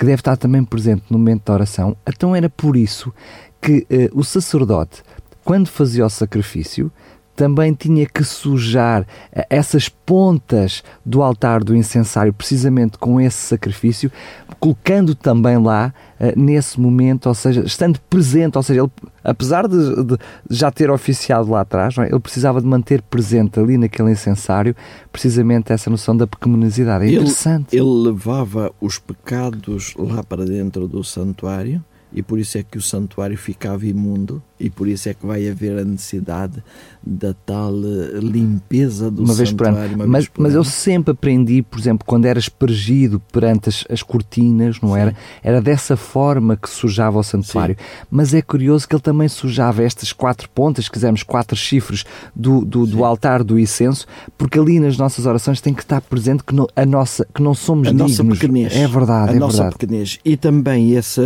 [0.01, 3.13] que deve estar também presente no momento da oração, então era por isso
[3.61, 5.03] que uh, o sacerdote,
[5.45, 6.91] quando fazia o sacrifício,
[7.35, 14.11] também tinha que sujar eh, essas pontas do altar do incensário precisamente com esse sacrifício,
[14.59, 18.91] colocando também lá uh, nesse momento, ou seja, estando presente, ou seja, ele,
[19.23, 20.17] apesar de, de
[20.49, 22.07] já ter oficiado lá atrás, é?
[22.07, 24.75] ele precisava de manter presente ali naquele incensário
[25.12, 27.05] precisamente essa noção da pequenosidade.
[27.05, 27.75] É ele, interessante.
[27.75, 32.82] Ele levava os pecados lá para dentro do santuário e por isso é que o
[32.82, 36.63] santuário ficava imundo e por isso é que vai haver a necessidade
[37.04, 39.76] da tal eh, limpeza do uma vez santuário.
[39.76, 40.08] Por ano.
[40.08, 44.93] Mas, mas eu sempre aprendi, por exemplo, quando era aspergido perante as, as cortinas, não
[44.93, 45.00] Sim.
[45.00, 45.15] era?
[45.41, 47.76] Era dessa forma que sujava o santuário.
[47.78, 48.06] Sim.
[48.12, 52.86] Mas é curioso que ele também sujava estas quatro pontas, quisermos quatro chifres do, do,
[52.86, 54.06] do, altar do incenso,
[54.38, 57.56] porque ali nas nossas orações tem que estar presente que não, a nossa, que não
[57.56, 58.19] somos a dignos.
[58.19, 58.76] Nossa pequenez.
[58.76, 59.78] É verdade, a é nossa verdade.
[59.80, 60.19] pequenez.
[60.24, 61.21] E também esse,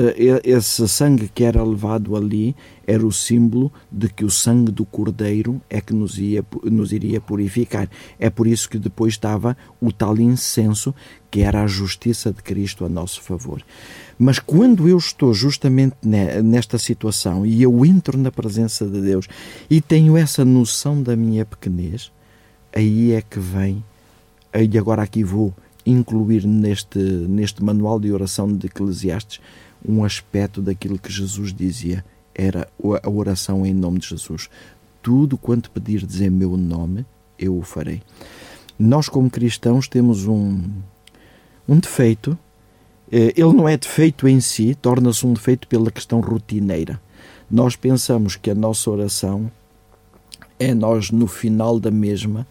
[0.45, 5.61] esse sangue que era levado ali era o símbolo de que o sangue do Cordeiro
[5.69, 7.89] é que nos, ia, nos iria purificar.
[8.19, 10.93] É por isso que depois estava o tal incenso,
[11.31, 13.63] que era a justiça de Cristo a nosso favor.
[14.17, 19.27] Mas quando eu estou justamente nesta situação e eu entro na presença de Deus
[19.69, 22.11] e tenho essa noção da minha pequenez,
[22.73, 23.83] aí é que vem,
[24.53, 25.53] e agora aqui vou
[25.85, 29.39] incluir neste, neste manual de oração de Eclesiastes
[29.87, 32.67] um aspecto daquilo que Jesus dizia era
[33.03, 34.49] a oração em nome de Jesus.
[35.01, 37.05] Tudo quanto pedirdes em meu nome,
[37.39, 38.01] eu o farei.
[38.77, 40.61] Nós, como cristãos, temos um,
[41.67, 42.37] um defeito.
[43.11, 46.99] Eh, ele não é defeito em si, torna-se um defeito pela questão rotineira.
[47.49, 49.49] Nós pensamos que a nossa oração
[50.59, 52.45] é nós, no final da mesma,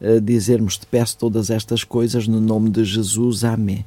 [0.00, 3.86] eh, dizermos: Te peço todas estas coisas no nome de Jesus, Amém.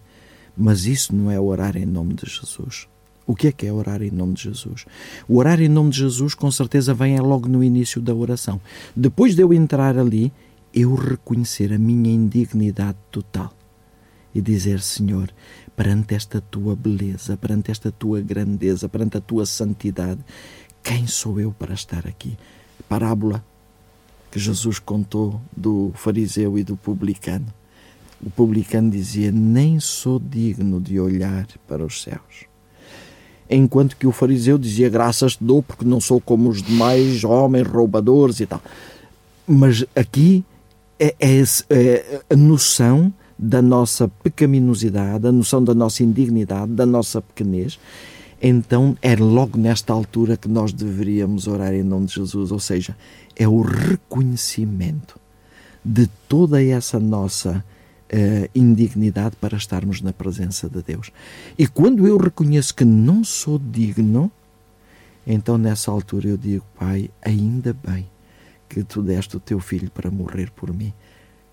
[0.56, 2.88] Mas isso não é orar em nome de Jesus.
[3.26, 4.86] O que é que é orar em nome de Jesus?
[5.28, 8.60] O orar em nome de Jesus, com certeza, vem logo no início da oração.
[8.96, 10.32] Depois de eu entrar ali,
[10.74, 13.54] eu reconhecer a minha indignidade total
[14.36, 15.30] e dizer: Senhor,
[15.76, 20.20] perante esta tua beleza, perante esta tua grandeza, perante a tua santidade,
[20.82, 22.38] quem sou eu para estar aqui?
[22.89, 23.44] Parábola
[24.30, 27.46] que Jesus contou do fariseu e do publicano.
[28.26, 32.54] O publicano dizia: Nem sou digno de olhar para os céus
[33.50, 37.68] enquanto que o fariseu dizia graças te dou porque não sou como os demais homens
[37.68, 38.62] roubadores e tal.
[39.48, 40.44] Mas aqui
[41.00, 47.22] é, é, é a noção da nossa pecaminosidade, a noção da nossa indignidade, da nossa
[47.22, 47.80] pequenez.
[48.42, 52.96] Então é logo nesta altura que nós deveríamos orar em nome de Jesus, ou seja,
[53.36, 55.20] é o reconhecimento
[55.84, 57.64] de toda essa nossa
[58.13, 61.12] uh, indignidade para estarmos na presença de Deus.
[61.58, 64.32] E quando eu reconheço que não sou digno,
[65.26, 68.08] então nessa altura eu digo, Pai, ainda bem
[68.69, 70.93] que tu deste o teu filho para morrer por mim.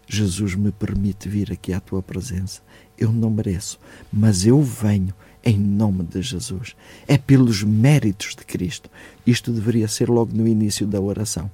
[0.07, 2.61] Jesus me permite vir aqui à tua presença.
[2.99, 3.79] Eu não mereço,
[4.13, 6.75] mas eu venho em nome de Jesus.
[7.07, 8.91] É pelos méritos de Cristo.
[9.27, 11.51] Isto deveria ser logo no início da oração.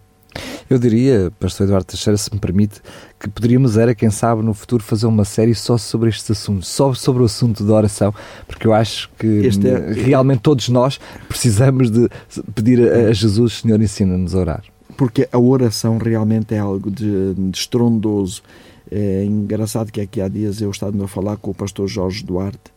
[0.68, 2.80] Eu diria, Pastor Eduardo Teixeira, se me permite,
[3.18, 6.92] que poderíamos, era, quem sabe, no futuro fazer uma série só sobre estes assuntos, só
[6.94, 8.14] sobre o assunto da oração,
[8.46, 9.92] porque eu acho que é...
[9.92, 12.08] realmente todos nós precisamos de
[12.54, 14.64] pedir a Jesus, Senhor, ensina-nos a orar.
[14.96, 18.42] Porque a oração realmente é algo de, de estrondoso.
[18.90, 22.75] É engraçado que aqui há dias eu estava a falar com o pastor Jorge Duarte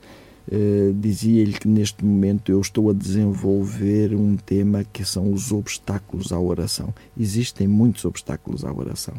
[0.52, 6.32] Uh, dizia-lhe que neste momento eu estou a desenvolver um tema que são os obstáculos
[6.32, 6.94] à oração.
[7.20, 9.14] Existem muitos obstáculos à oração.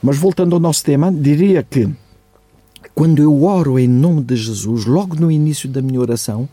[0.00, 1.88] Mas voltando ao nosso tema, diria que
[2.94, 6.48] quando eu oro em nome de Jesus, logo no início da minha oração,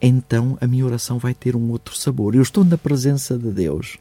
[0.00, 2.34] então a minha oração vai ter um outro sabor.
[2.34, 3.98] Eu estou na presença de Deus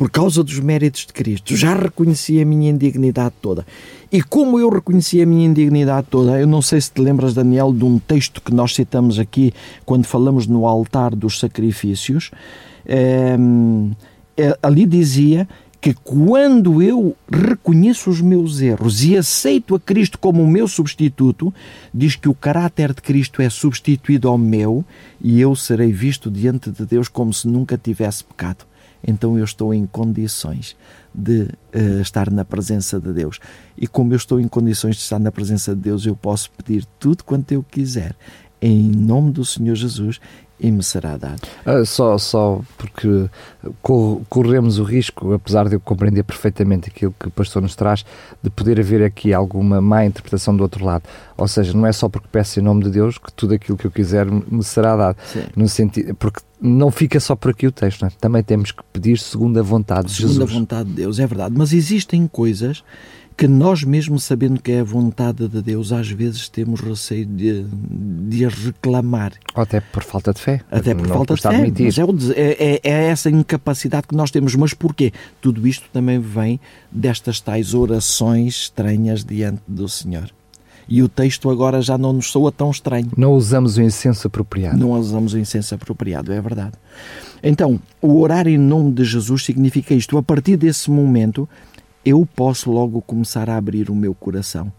[0.00, 1.54] por causa dos méritos de Cristo.
[1.54, 3.66] Já reconheci a minha indignidade toda.
[4.10, 7.70] E como eu reconheci a minha indignidade toda, eu não sei se te lembras, Daniel,
[7.70, 9.52] de um texto que nós citamos aqui
[9.84, 12.30] quando falamos no altar dos sacrifícios.
[12.86, 13.36] É,
[14.38, 15.46] é, ali dizia
[15.82, 21.52] que quando eu reconheço os meus erros e aceito a Cristo como o meu substituto,
[21.92, 24.82] diz que o caráter de Cristo é substituído ao meu
[25.20, 28.69] e eu serei visto diante de Deus como se nunca tivesse pecado
[29.06, 30.76] então eu estou em condições
[31.14, 33.40] de uh, estar na presença de Deus.
[33.76, 36.84] E como eu estou em condições de estar na presença de Deus, eu posso pedir
[36.98, 38.14] tudo quanto eu quiser
[38.60, 40.20] em nome do Senhor Jesus
[40.60, 41.40] e me será dado.
[41.64, 43.28] Ah, só, só porque
[44.28, 48.04] corremos o risco, apesar de eu compreender perfeitamente aquilo que o pastor nos traz,
[48.42, 51.04] de poder haver aqui alguma má interpretação do outro lado.
[51.36, 53.86] Ou seja, não é só porque peço em nome de Deus que tudo aquilo que
[53.86, 55.16] eu quiser me será dado.
[55.24, 55.44] Sim.
[55.56, 58.10] No sentido, porque não fica só por aqui o texto, é?
[58.20, 60.50] também temos que pedir segundo a vontade de segundo Jesus.
[60.50, 61.54] Segundo a vontade de Deus, é verdade.
[61.56, 62.84] Mas existem coisas
[63.36, 67.64] que nós mesmo sabendo que é a vontade de Deus, às vezes temos receio de,
[67.64, 69.32] de as reclamar.
[69.54, 70.60] Ou até por falta de fé.
[70.70, 71.48] Até por falta de fé.
[71.58, 74.54] Mas é, é, é, essa incapacidade que nós temos.
[74.54, 75.12] Mas porquê?
[75.40, 76.60] Tudo isto também vem
[76.90, 80.30] destas tais orações estranhas diante do Senhor.
[80.90, 83.12] E o texto agora já não nos soa tão estranho.
[83.16, 84.76] Não usamos o incenso apropriado.
[84.76, 86.72] Não usamos o incenso apropriado, é verdade.
[87.42, 90.18] Então, o orar em nome de Jesus significa isto.
[90.18, 91.48] A partir desse momento,
[92.04, 94.72] eu posso logo começar a abrir o meu coração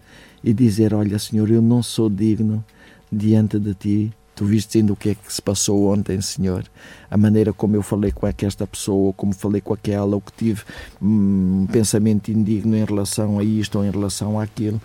[0.43, 2.63] e dizer: Olha, Senhor, eu não sou digno
[3.11, 4.13] diante de ti.
[4.33, 6.63] Tu viste ainda o que é que se passou ontem, Senhor.
[7.11, 10.63] A maneira como eu falei com esta pessoa, como falei com aquela, ou que tive
[11.01, 14.81] hum, um pensamento indigno em relação a isto ou em relação àquilo.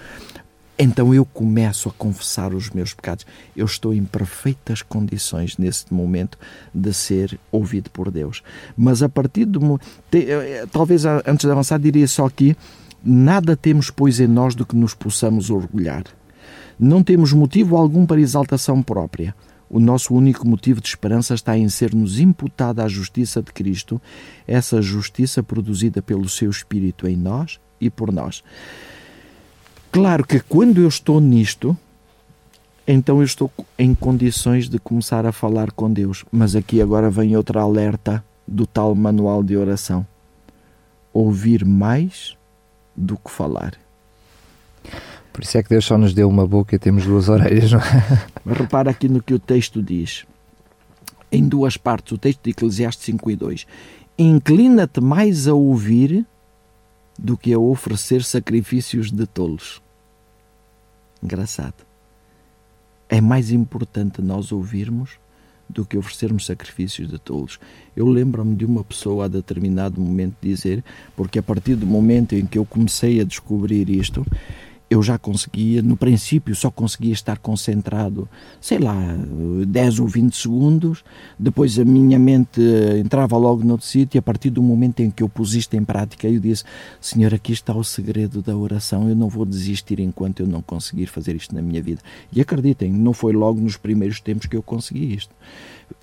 [0.78, 3.24] Então eu começo a confessar os meus pecados.
[3.56, 6.38] Eu estou em perfeitas condições nesse momento
[6.74, 8.42] de ser ouvido por Deus.
[8.76, 9.80] Mas a partir do.
[10.12, 12.54] Eh, eh, talvez antes de avançar, diria só aqui:
[13.02, 16.04] nada temos, pois, em nós do que nos possamos orgulhar.
[16.78, 19.34] Não temos motivo algum para exaltação própria.
[19.68, 24.00] O nosso único motivo de esperança está em ser-nos imputada a justiça de Cristo,
[24.46, 28.44] essa justiça produzida pelo seu Espírito em nós e por nós.
[29.96, 31.74] Claro que quando eu estou nisto,
[32.86, 36.22] então eu estou em condições de começar a falar com Deus.
[36.30, 40.06] Mas aqui agora vem outra alerta do tal manual de oração:
[41.14, 42.36] ouvir mais
[42.94, 43.72] do que falar.
[45.32, 47.80] Por isso é que Deus só nos deu uma boca e temos duas orelhas, não
[47.80, 48.52] é?
[48.52, 50.26] Repara aqui no que o texto diz.
[51.32, 53.66] Em duas partes, o texto de Eclesiastes 5 e 2.
[54.18, 56.26] Inclina-te mais a ouvir
[57.18, 59.85] do que a oferecer sacrifícios de tolos.
[61.22, 61.84] Engraçado.
[63.08, 65.18] É mais importante nós ouvirmos
[65.68, 67.58] do que oferecermos sacrifícios de tolos.
[67.96, 70.84] Eu lembro-me de uma pessoa a determinado momento dizer,
[71.16, 74.24] porque a partir do momento em que eu comecei a descobrir isto,
[74.88, 78.28] eu já conseguia, no princípio, só conseguia estar concentrado,
[78.60, 78.94] sei lá,
[79.66, 81.04] 10 ou 20 segundos,
[81.38, 82.60] depois a minha mente
[82.98, 85.74] entrava logo no outro sítio, e a partir do momento em que eu pus isto
[85.74, 86.62] em prática, eu disse:
[87.00, 91.06] Senhor, aqui está o segredo da oração, eu não vou desistir enquanto eu não conseguir
[91.06, 92.00] fazer isto na minha vida.
[92.32, 95.34] E acreditem, não foi logo nos primeiros tempos que eu consegui isto.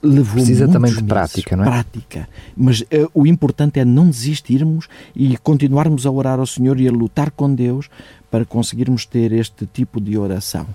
[0.02, 1.68] Levou Precisa também de meses, prática, não é?
[1.68, 2.30] Prática.
[2.58, 6.92] Mas uh, o importante é não desistirmos e continuarmos a orar ao Senhor e a
[6.92, 7.90] lutar com Deus
[8.30, 10.68] para conseguirmos ter este tipo de oração.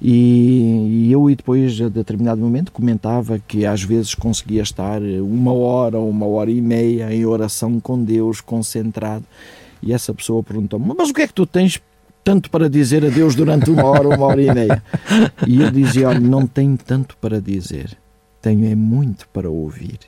[0.00, 5.52] E, e, eu, e depois, a determinado momento, comentava que às vezes conseguia estar uma
[5.52, 9.24] hora ou uma hora e meia em oração com Deus, concentrado.
[9.82, 11.80] E essa pessoa perguntou-me: Mas o que é que tu tens
[12.22, 14.82] tanto para dizer a Deus durante uma hora, uma hora e meia?
[15.46, 17.96] E eu dizia: Olha, não tenho tanto para dizer,
[18.46, 19.98] tenho é muito para ouvir.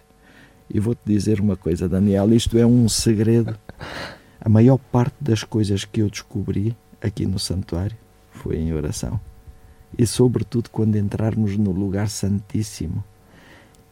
[0.72, 3.58] E vou-te dizer uma coisa, Daniel: isto é um segredo
[4.40, 7.96] a maior parte das coisas que eu descobri aqui no santuário
[8.30, 9.20] foi em oração.
[9.96, 13.02] E, sobretudo, quando entrarmos no lugar santíssimo,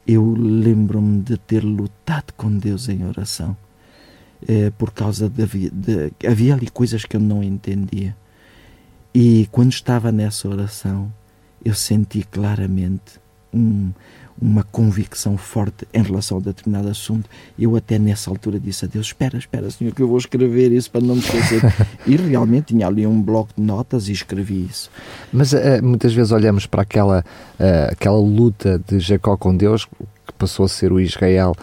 [0.07, 3.57] eu lembro-me de ter lutado com Deus em oração.
[4.47, 8.17] É, por causa de, de, havia ali coisas que eu não entendia.
[9.13, 11.13] E quando estava nessa oração,
[11.65, 13.19] eu senti claramente
[13.53, 13.91] um,
[14.41, 17.29] uma convicção forte em relação a determinado assunto.
[17.59, 20.91] Eu até nessa altura disse a Deus, espera, espera, Senhor, que eu vou escrever isso
[20.91, 21.63] para não me esquecer.
[22.07, 24.91] e realmente tinha ali um bloco de notas e escrevi isso.
[25.33, 27.25] Mas uh, muitas vezes olhamos para aquela,
[27.59, 29.87] uh, aquela luta de Jacó com Deus,
[30.27, 31.55] que passou a ser o Israel,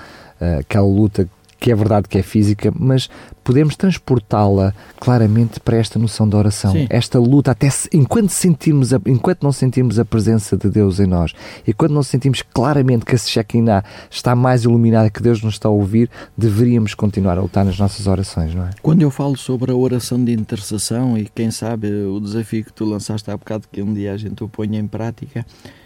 [0.41, 1.29] uh, aquela luta
[1.63, 3.09] que é verdade que é física, mas
[3.41, 6.73] podemos transportá-la claramente para esta noção de oração.
[6.73, 6.87] Sim.
[6.89, 11.33] Esta luta, até enquanto, sentimos a, enquanto não sentimos a presença de Deus em nós,
[11.65, 15.69] e quando não sentimos claramente que a Shekinah está mais iluminada, que Deus nos está
[15.69, 18.71] a ouvir, deveríamos continuar a lutar nas nossas orações, não é?
[18.81, 22.83] Quando eu falo sobre a oração de intercessão, e quem sabe o desafio que tu
[22.83, 25.45] lançaste há bocado, que um dia a gente o ponha em prática,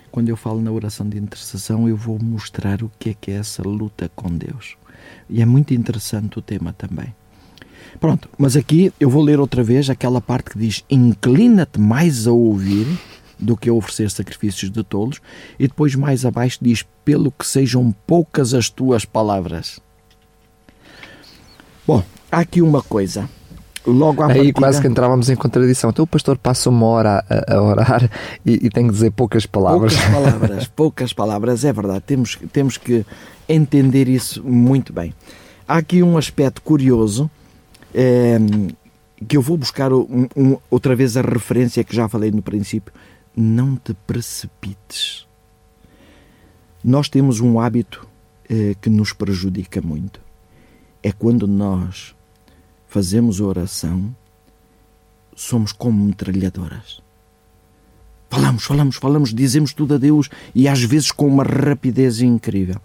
[0.10, 3.36] quando eu falo na oração de intercessão, eu vou mostrar o que é que é
[3.36, 4.76] essa luta com Deus
[5.30, 7.14] e é muito interessante o tema também.
[8.00, 12.32] Pronto, mas aqui eu vou ler outra vez aquela parte que diz: Inclina-te mais a
[12.32, 12.86] ouvir
[13.40, 15.20] do que a oferecer sacrifícios de tolos,
[15.60, 19.80] e depois mais abaixo diz: Pelo que sejam poucas as tuas palavras.
[21.86, 23.30] Bom, há aqui uma coisa.
[23.86, 24.60] logo à Aí partida...
[24.60, 25.90] quase que entrávamos em contradição.
[25.90, 28.12] Então o pastor passa uma hora a, a orar
[28.46, 29.96] e, e, tem que dizer poucas palavras.
[29.96, 32.04] Poucas palavras, poucas palavras, é verdade.
[32.06, 33.06] Temos, temos que
[33.48, 35.14] entender isso muito bem.
[35.68, 37.30] Há aqui um aspecto curioso
[37.94, 38.38] é,
[39.28, 42.94] que eu vou buscar um, um, outra vez a referência que já falei no princípio.
[43.36, 45.28] Não te precipites.
[46.84, 48.08] Nós temos um hábito
[48.50, 50.22] é, que nos prejudica muito.
[51.04, 52.16] É quando nós
[52.88, 54.16] fazemos oração,
[55.36, 57.02] somos como metralhadoras.
[58.30, 62.82] Falamos, falamos, falamos, dizemos tudo a Deus e às vezes com uma rapidez incrível.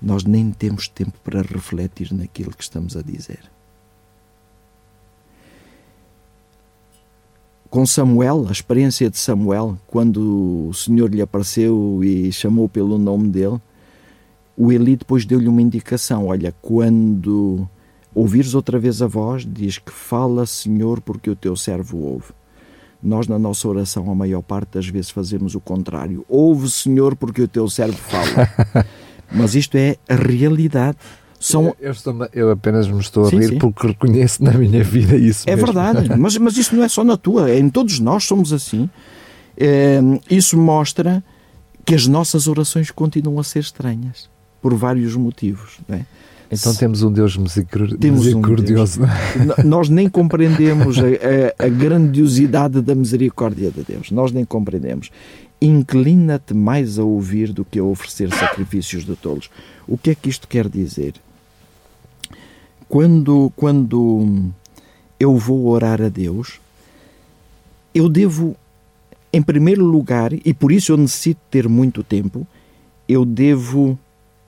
[0.00, 3.40] Nós nem temos tempo para refletir naquilo que estamos a dizer.
[7.68, 13.28] Com Samuel, a experiência de Samuel, quando o Senhor lhe apareceu e chamou pelo nome
[13.28, 13.60] dele,
[14.56, 17.68] o Eli depois deu-lhe uma indicação: olha, quando
[18.14, 22.32] ouvires outra vez a voz, diz que fala, Senhor, porque o teu servo ouve.
[23.02, 26.24] Nós, na nossa oração, a maior parte das vezes fazemos o contrário.
[26.28, 28.86] Ouve, Senhor, porque o teu servo fala.
[29.30, 30.96] Mas isto é a realidade.
[31.40, 31.74] São...
[31.80, 33.58] Eu, estou, eu apenas me estou a sim, rir sim.
[33.58, 35.48] porque reconheço na minha vida isso.
[35.48, 35.66] É mesmo.
[35.66, 38.90] verdade, mas, mas isso não é só na tua, é em todos nós somos assim.
[39.56, 40.00] É,
[40.30, 41.22] isso mostra
[41.84, 44.28] que as nossas orações continuam a ser estranhas,
[44.60, 45.78] por vários motivos.
[45.88, 46.00] É?
[46.50, 49.02] Então temos um Deus misericordioso.
[49.02, 49.64] Um Deus.
[49.64, 54.10] Nós nem compreendemos a, a, a, grandiosidade da misericórdia de Deus.
[54.10, 55.10] Nós nem compreendemos.
[55.60, 59.50] Inclina-te mais a ouvir do que a oferecer sacrifícios de tolos.
[59.86, 61.14] O que é que isto quer dizer?
[62.88, 64.52] Quando, quando
[65.18, 66.60] eu vou orar a Deus,
[67.94, 68.56] eu devo,
[69.32, 72.46] em primeiro lugar, e por isso eu necessito ter muito tempo,
[73.08, 73.98] eu devo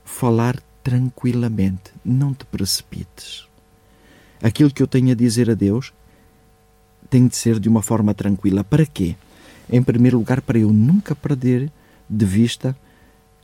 [0.05, 3.47] falar tranquilamente, não te precipites.
[4.43, 5.93] Aquilo que eu tenho a dizer a Deus
[7.11, 8.65] tem de ser de uma forma tranquila.
[8.65, 9.17] Para quê?
[9.71, 11.71] Em primeiro lugar, para eu nunca perder
[12.09, 12.77] de vista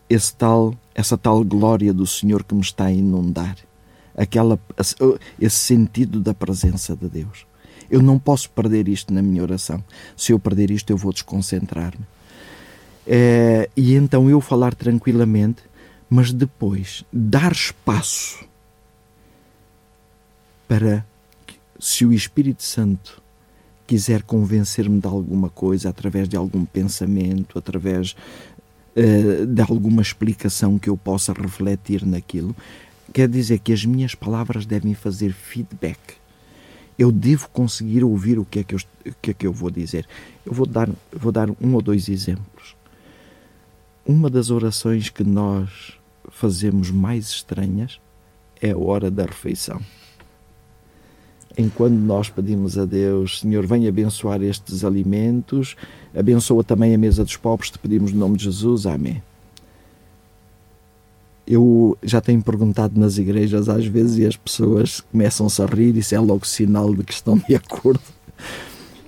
[0.08, 3.56] esse tal, essa tal glória do Senhor que me está a inundar,
[4.16, 4.58] aquela,
[5.40, 7.46] esse sentido da presença de Deus.
[7.88, 9.82] Eu não posso perder isto na minha oração.
[10.16, 12.04] Se eu perder isto, eu vou desconcentrar-me.
[13.06, 15.62] É, e então eu falar tranquilamente
[16.08, 18.46] mas depois dar espaço
[20.68, 21.04] para
[21.78, 23.22] se o Espírito Santo
[23.86, 28.16] quiser convencer-me de alguma coisa através de algum pensamento, através
[28.96, 32.54] uh, de alguma explicação que eu possa refletir naquilo,
[33.12, 35.98] quer dizer que as minhas palavras devem fazer feedback.
[36.98, 38.80] Eu devo conseguir ouvir o que é que eu,
[39.20, 40.06] que é que eu vou dizer.
[40.44, 42.74] Eu vou dar, vou dar um ou dois exemplos.
[44.04, 45.98] Uma das orações que nós
[46.30, 48.00] fazemos mais estranhas
[48.60, 49.80] é a hora da refeição.
[51.58, 55.74] Enquanto nós pedimos a Deus, Senhor, vem abençoar estes alimentos,
[56.14, 59.22] abençoa também a mesa dos pobres, te pedimos no nome de Jesus, amém.
[61.46, 66.14] Eu já tenho perguntado nas igrejas às vezes e as pessoas começam-se a rir, isso
[66.14, 68.00] é logo sinal de que estão de acordo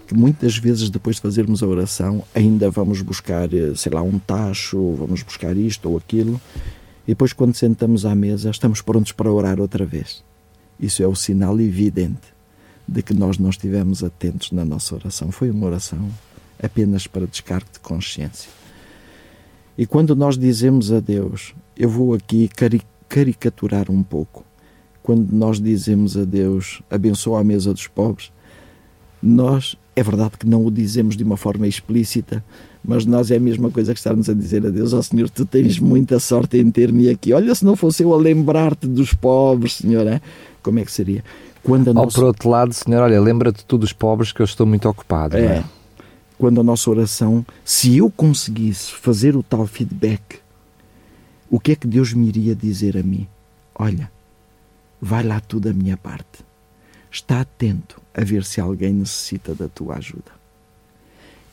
[0.06, 4.94] que muitas vezes depois de fazermos a oração ainda vamos buscar, sei lá, um tacho,
[4.94, 6.40] vamos buscar isto ou aquilo,
[7.06, 10.24] e depois quando sentamos à mesa estamos prontos para orar outra vez.
[10.80, 12.37] Isso é o sinal evidente
[12.88, 15.30] de que nós não estivemos atentos na nossa oração.
[15.30, 16.10] Foi uma oração
[16.60, 18.50] apenas para descargo de consciência.
[19.76, 22.50] E quando nós dizemos a Deus, eu vou aqui
[23.08, 24.44] caricaturar um pouco,
[25.02, 28.32] quando nós dizemos a Deus, abençoa a mesa dos pobres,
[29.22, 32.42] nós, é verdade que não o dizemos de uma forma explícita,
[32.84, 35.28] mas nós é a mesma coisa que estarmos a dizer a Deus, ó oh, Senhor,
[35.28, 37.32] tu tens muita sorte em ter-me aqui.
[37.32, 40.20] Olha, se não fosse eu a lembrar-te dos pobres, Senhor, é?
[40.62, 41.24] como é que seria?
[41.62, 42.06] Quando a nossa...
[42.06, 45.36] Ou por outro lado, Senhor, olha, lembra-te tu dos pobres que eu estou muito ocupado.
[45.36, 45.58] É.
[45.58, 45.64] é?
[46.38, 50.40] Quando a nossa oração, se eu conseguisse fazer o tal feedback,
[51.50, 53.26] o que é que Deus me iria dizer a mim?
[53.74, 54.10] Olha,
[55.00, 56.48] vai lá tu da minha parte
[57.10, 60.30] Está atento a ver se alguém necessita da tua ajuda.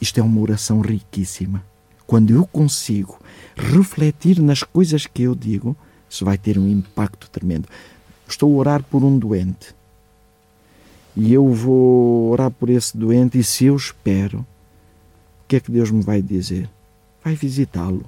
[0.01, 1.63] Isto é uma oração riquíssima.
[2.05, 3.19] Quando eu consigo
[3.55, 5.75] refletir nas coisas que eu digo,
[6.09, 7.67] isso vai ter um impacto tremendo.
[8.27, 9.73] Estou a orar por um doente
[11.15, 15.71] e eu vou orar por esse doente, e se eu espero, o que é que
[15.71, 16.69] Deus me vai dizer?
[17.23, 18.05] Vai visitá-lo.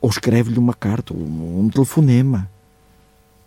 [0.00, 2.50] Ou escreve-lhe uma carta, um telefonema.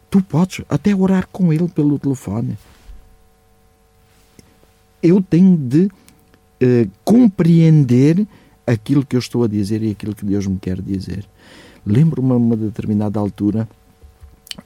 [0.10, 2.58] Tu podes até orar com ele pelo telefone
[5.04, 8.26] eu tenho de uh, compreender
[8.66, 11.26] aquilo que eu estou a dizer e aquilo que Deus me quer dizer.
[11.86, 13.68] Lembro-me a uma determinada altura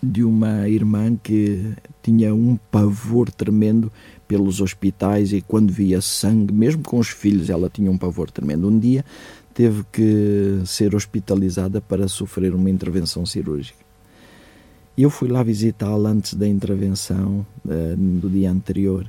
[0.02, 3.92] de uma irmã que tinha um pavor tremendo
[4.28, 8.68] pelos hospitais e quando via sangue, mesmo com os filhos, ela tinha um pavor tremendo.
[8.68, 9.04] Um dia
[9.54, 13.88] teve que ser hospitalizada para sofrer uma intervenção cirúrgica.
[14.98, 19.06] Eu fui lá visitá-la antes da intervenção, uh, do dia anterior.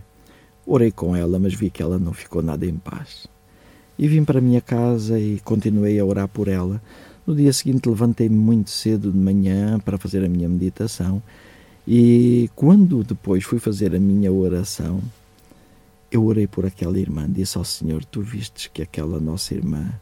[0.67, 3.27] Orei com ela, mas vi que ela não ficou nada em paz.
[3.99, 6.81] E vim para a minha casa e continuei a orar por ela.
[7.29, 11.23] No dia seguinte levantei-me muito cedo de manhã para fazer a minha meditação
[11.87, 15.03] e quando depois fui fazer a minha oração,
[16.11, 19.93] eu orei por aquela irmã, disse ao Senhor: Tu vistes que aquela nossa irmã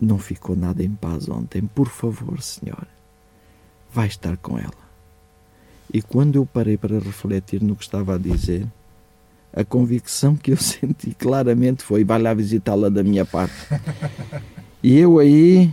[0.00, 2.86] não ficou nada em paz ontem, por favor, Senhor,
[3.92, 4.72] vai estar com ela.
[5.92, 8.66] E quando eu parei para refletir no que estava a dizer,
[9.52, 13.52] a convicção que eu senti claramente foi: vai lá visitá-la da minha parte.
[14.82, 15.70] E eu aí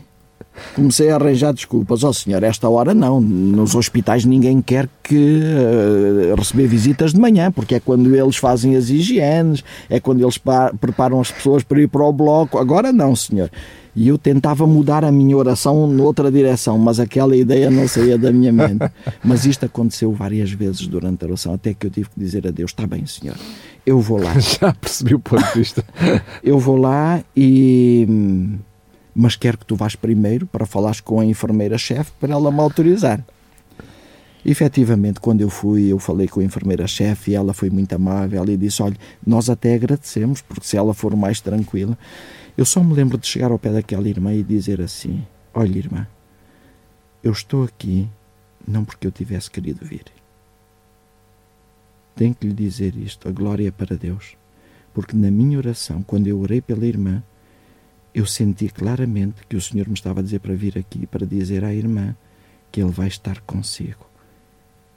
[0.76, 2.04] comecei a arranjar desculpas.
[2.04, 3.20] Ó oh, senhor, esta hora não.
[3.22, 8.76] Nos hospitais ninguém quer que uh, receber visitas de manhã, porque é quando eles fazem
[8.76, 10.40] as higienes, é quando eles
[10.80, 12.58] preparam as pessoas para ir para o bloco.
[12.58, 13.50] Agora não, senhor.
[13.94, 18.32] E eu tentava mudar a minha oração noutra direção, mas aquela ideia não saía da
[18.32, 18.90] minha mente.
[19.22, 22.52] Mas isto aconteceu várias vezes durante a oração, até que eu tive que dizer a
[22.52, 23.36] Deus: está bem, senhor,
[23.86, 24.34] eu vou lá.
[24.40, 25.84] Já percebi o ponto de vista.
[26.42, 28.08] eu vou lá e
[29.14, 33.24] mas quero que tu vás primeiro para falares com a enfermeira-chefe para ela me autorizar.
[34.44, 38.58] Efetivamente, quando eu fui, eu falei com a enfermeira-chefe e ela foi muito amável e
[38.58, 41.98] disse: Olha, nós até agradecemos, porque se ela for mais tranquila.
[42.58, 46.08] Eu só me lembro de chegar ao pé daquela irmã e dizer assim: Olha, irmã,
[47.24, 48.10] eu estou aqui
[48.68, 50.06] não porque eu tivesse querido vir.
[52.16, 54.36] Tenho que lhe dizer isto: a glória é para Deus,
[54.94, 57.24] porque na minha oração, quando eu orei pela irmã,
[58.14, 61.64] eu senti claramente que o Senhor me estava a dizer para vir aqui para dizer
[61.64, 62.16] à irmã
[62.72, 64.06] que Ele vai estar consigo.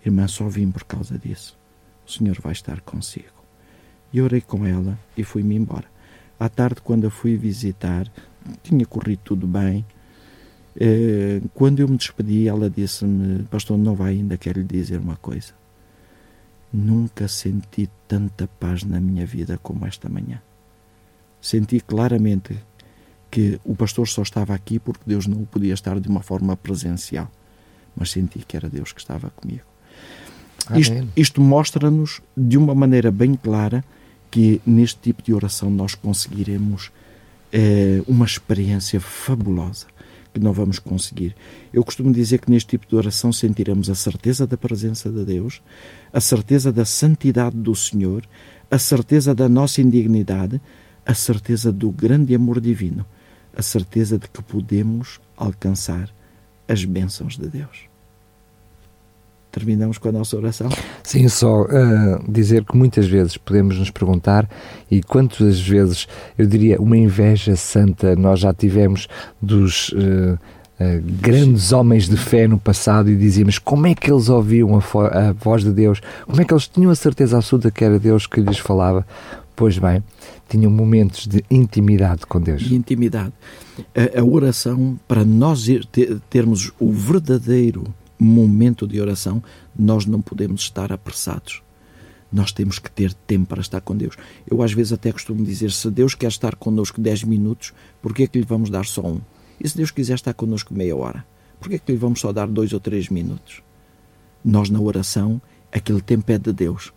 [0.04, 1.56] Irmã, só vim por causa disso.
[2.06, 3.32] O Senhor vai estar consigo.
[4.12, 5.86] E orei com ela e fui-me embora.
[6.38, 8.10] À tarde, quando a fui visitar,
[8.62, 9.84] tinha corrido tudo bem.
[10.78, 15.16] Eh, quando eu me despedi, ela disse-me: Pastor, não vai ainda, quero lhe dizer uma
[15.16, 15.52] coisa.
[16.72, 20.42] Nunca senti tanta paz na minha vida como esta manhã.
[21.40, 22.58] Senti claramente
[23.34, 27.28] que o pastor só estava aqui porque Deus não podia estar de uma forma presencial,
[27.96, 29.64] mas senti que era Deus que estava comigo.
[30.76, 33.84] Isto, isto mostra-nos de uma maneira bem clara
[34.30, 36.92] que neste tipo de oração nós conseguiremos
[37.52, 39.88] eh, uma experiência fabulosa
[40.32, 41.34] que não vamos conseguir.
[41.72, 45.60] Eu costumo dizer que neste tipo de oração sentiremos a certeza da presença de Deus,
[46.12, 48.22] a certeza da santidade do Senhor,
[48.70, 50.60] a certeza da nossa indignidade,
[51.04, 53.04] a certeza do grande amor divino
[53.56, 56.10] a certeza de que podemos alcançar
[56.68, 57.94] as bênçãos de Deus.
[59.54, 60.68] Terminamos com a nossa oração?
[61.04, 61.68] Sim, só uh,
[62.28, 64.50] dizer que muitas vezes podemos nos perguntar,
[64.90, 69.08] e quantas vezes, eu diria, uma inveja santa nós já tivemos
[69.40, 69.90] dos.
[69.90, 70.38] Uh,
[70.74, 75.28] Uh, grandes homens de fé no passado e dizíamos como é que eles ouviam a,
[75.28, 78.26] a, voz de Deus, como é que eles tinham a certeza absoluta que era Deus
[78.26, 79.06] que lhes falava.
[79.56, 80.02] Pois bem,
[80.48, 82.62] tinham momentos de intimidade com Deus.
[82.62, 83.32] De intimidade.
[83.94, 85.66] A, a oração, para nós
[86.28, 87.84] termos o verdadeiro
[88.18, 89.42] momento de oração,
[89.78, 91.62] nós não podemos estar apressados.
[92.32, 94.16] Nós temos que ter tempo para estar com Deus.
[94.50, 98.24] Eu às vezes até costumo dizer, se Deus quer estar connosco 10 minutos, por que
[98.24, 99.20] é que lhe vamos dar só um?
[99.60, 101.24] E se Deus quiser estar connosco meia hora,
[101.60, 103.62] por que é que lhe vamos só dar dois ou três minutos?
[104.44, 105.40] Nós na oração,
[105.70, 106.92] aquele tempo é de Deus.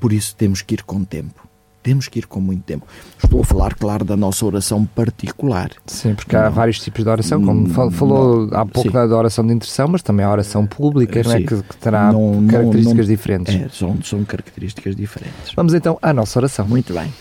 [0.00, 1.51] Por isso temos que ir com tempo
[1.82, 2.86] temos que ir com muito tempo.
[3.22, 5.70] Estou a falar, claro, da nossa oração particular.
[5.86, 6.52] Sim, porque há não.
[6.52, 8.58] vários tipos de oração, como hum, falou não.
[8.58, 9.08] há pouco Sim.
[9.08, 11.42] da oração de intercessão, mas também a oração pública, não é?
[11.42, 13.54] Que, que terá não, características diferentes.
[13.54, 15.52] É, são, são características diferentes.
[15.56, 16.66] Vamos então à nossa oração.
[16.66, 17.12] Muito bem.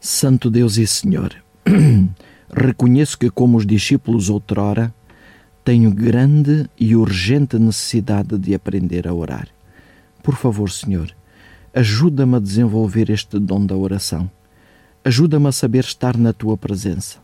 [0.00, 1.34] Santo Deus e Senhor,
[2.52, 4.94] reconheço que, como os discípulos outrora,
[5.64, 9.48] tenho grande e urgente necessidade de aprender a orar.
[10.22, 11.10] Por favor, Senhor,
[11.76, 14.30] Ajuda-me a desenvolver este dom da oração.
[15.04, 17.18] Ajuda-me a saber estar na tua presença.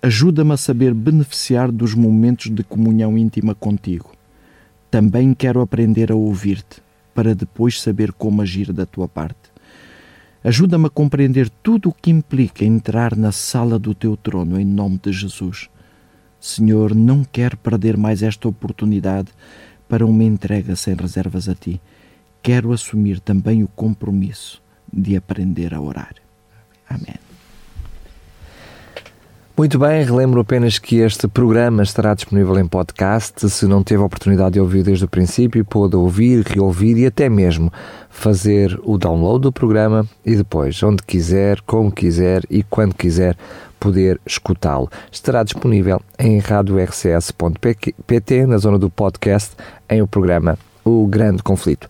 [0.00, 4.12] Ajuda-me a saber beneficiar dos momentos de comunhão íntima contigo.
[4.90, 6.80] Também quero aprender a ouvir-te,
[7.14, 9.52] para depois saber como agir da tua parte.
[10.42, 14.98] Ajuda-me a compreender tudo o que implica entrar na sala do teu trono em nome
[14.98, 15.68] de Jesus.
[16.40, 19.28] Senhor, não quero perder mais esta oportunidade
[19.86, 21.78] para uma entrega sem reservas a ti
[22.44, 26.14] quero assumir também o compromisso de aprender a orar.
[26.88, 27.16] Amém.
[29.56, 33.48] Muito bem, relembro apenas que este programa estará disponível em podcast.
[33.48, 37.30] Se não teve a oportunidade de ouvir desde o princípio, pode ouvir, reouvir e até
[37.30, 37.72] mesmo
[38.10, 43.38] fazer o download do programa e depois, onde quiser, como quiser e quando quiser,
[43.80, 44.90] poder escutá-lo.
[45.10, 47.26] Estará disponível em radiorcs.pt,
[48.46, 49.52] na zona do podcast,
[49.88, 51.88] em o programa O Grande Conflito.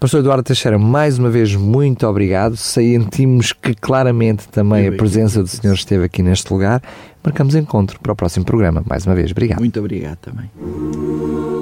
[0.00, 2.56] Pastor Eduardo Teixeira, mais uma vez, muito obrigado.
[2.56, 6.80] Sentimos que claramente também a presença do Senhor esteve aqui neste lugar.
[7.24, 8.82] Marcamos encontro para o próximo programa.
[8.88, 9.58] Mais uma vez, obrigado.
[9.58, 10.48] Muito obrigado também.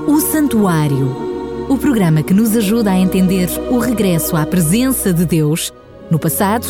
[0.07, 1.37] O Santuário
[1.69, 5.73] o programa que nos ajuda a entender o regresso à presença de Deus
[6.11, 6.67] no passado,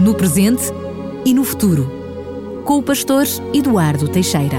[0.00, 0.72] no presente
[1.24, 1.90] e no futuro.
[2.64, 4.56] Com o pastor Eduardo Teixeira.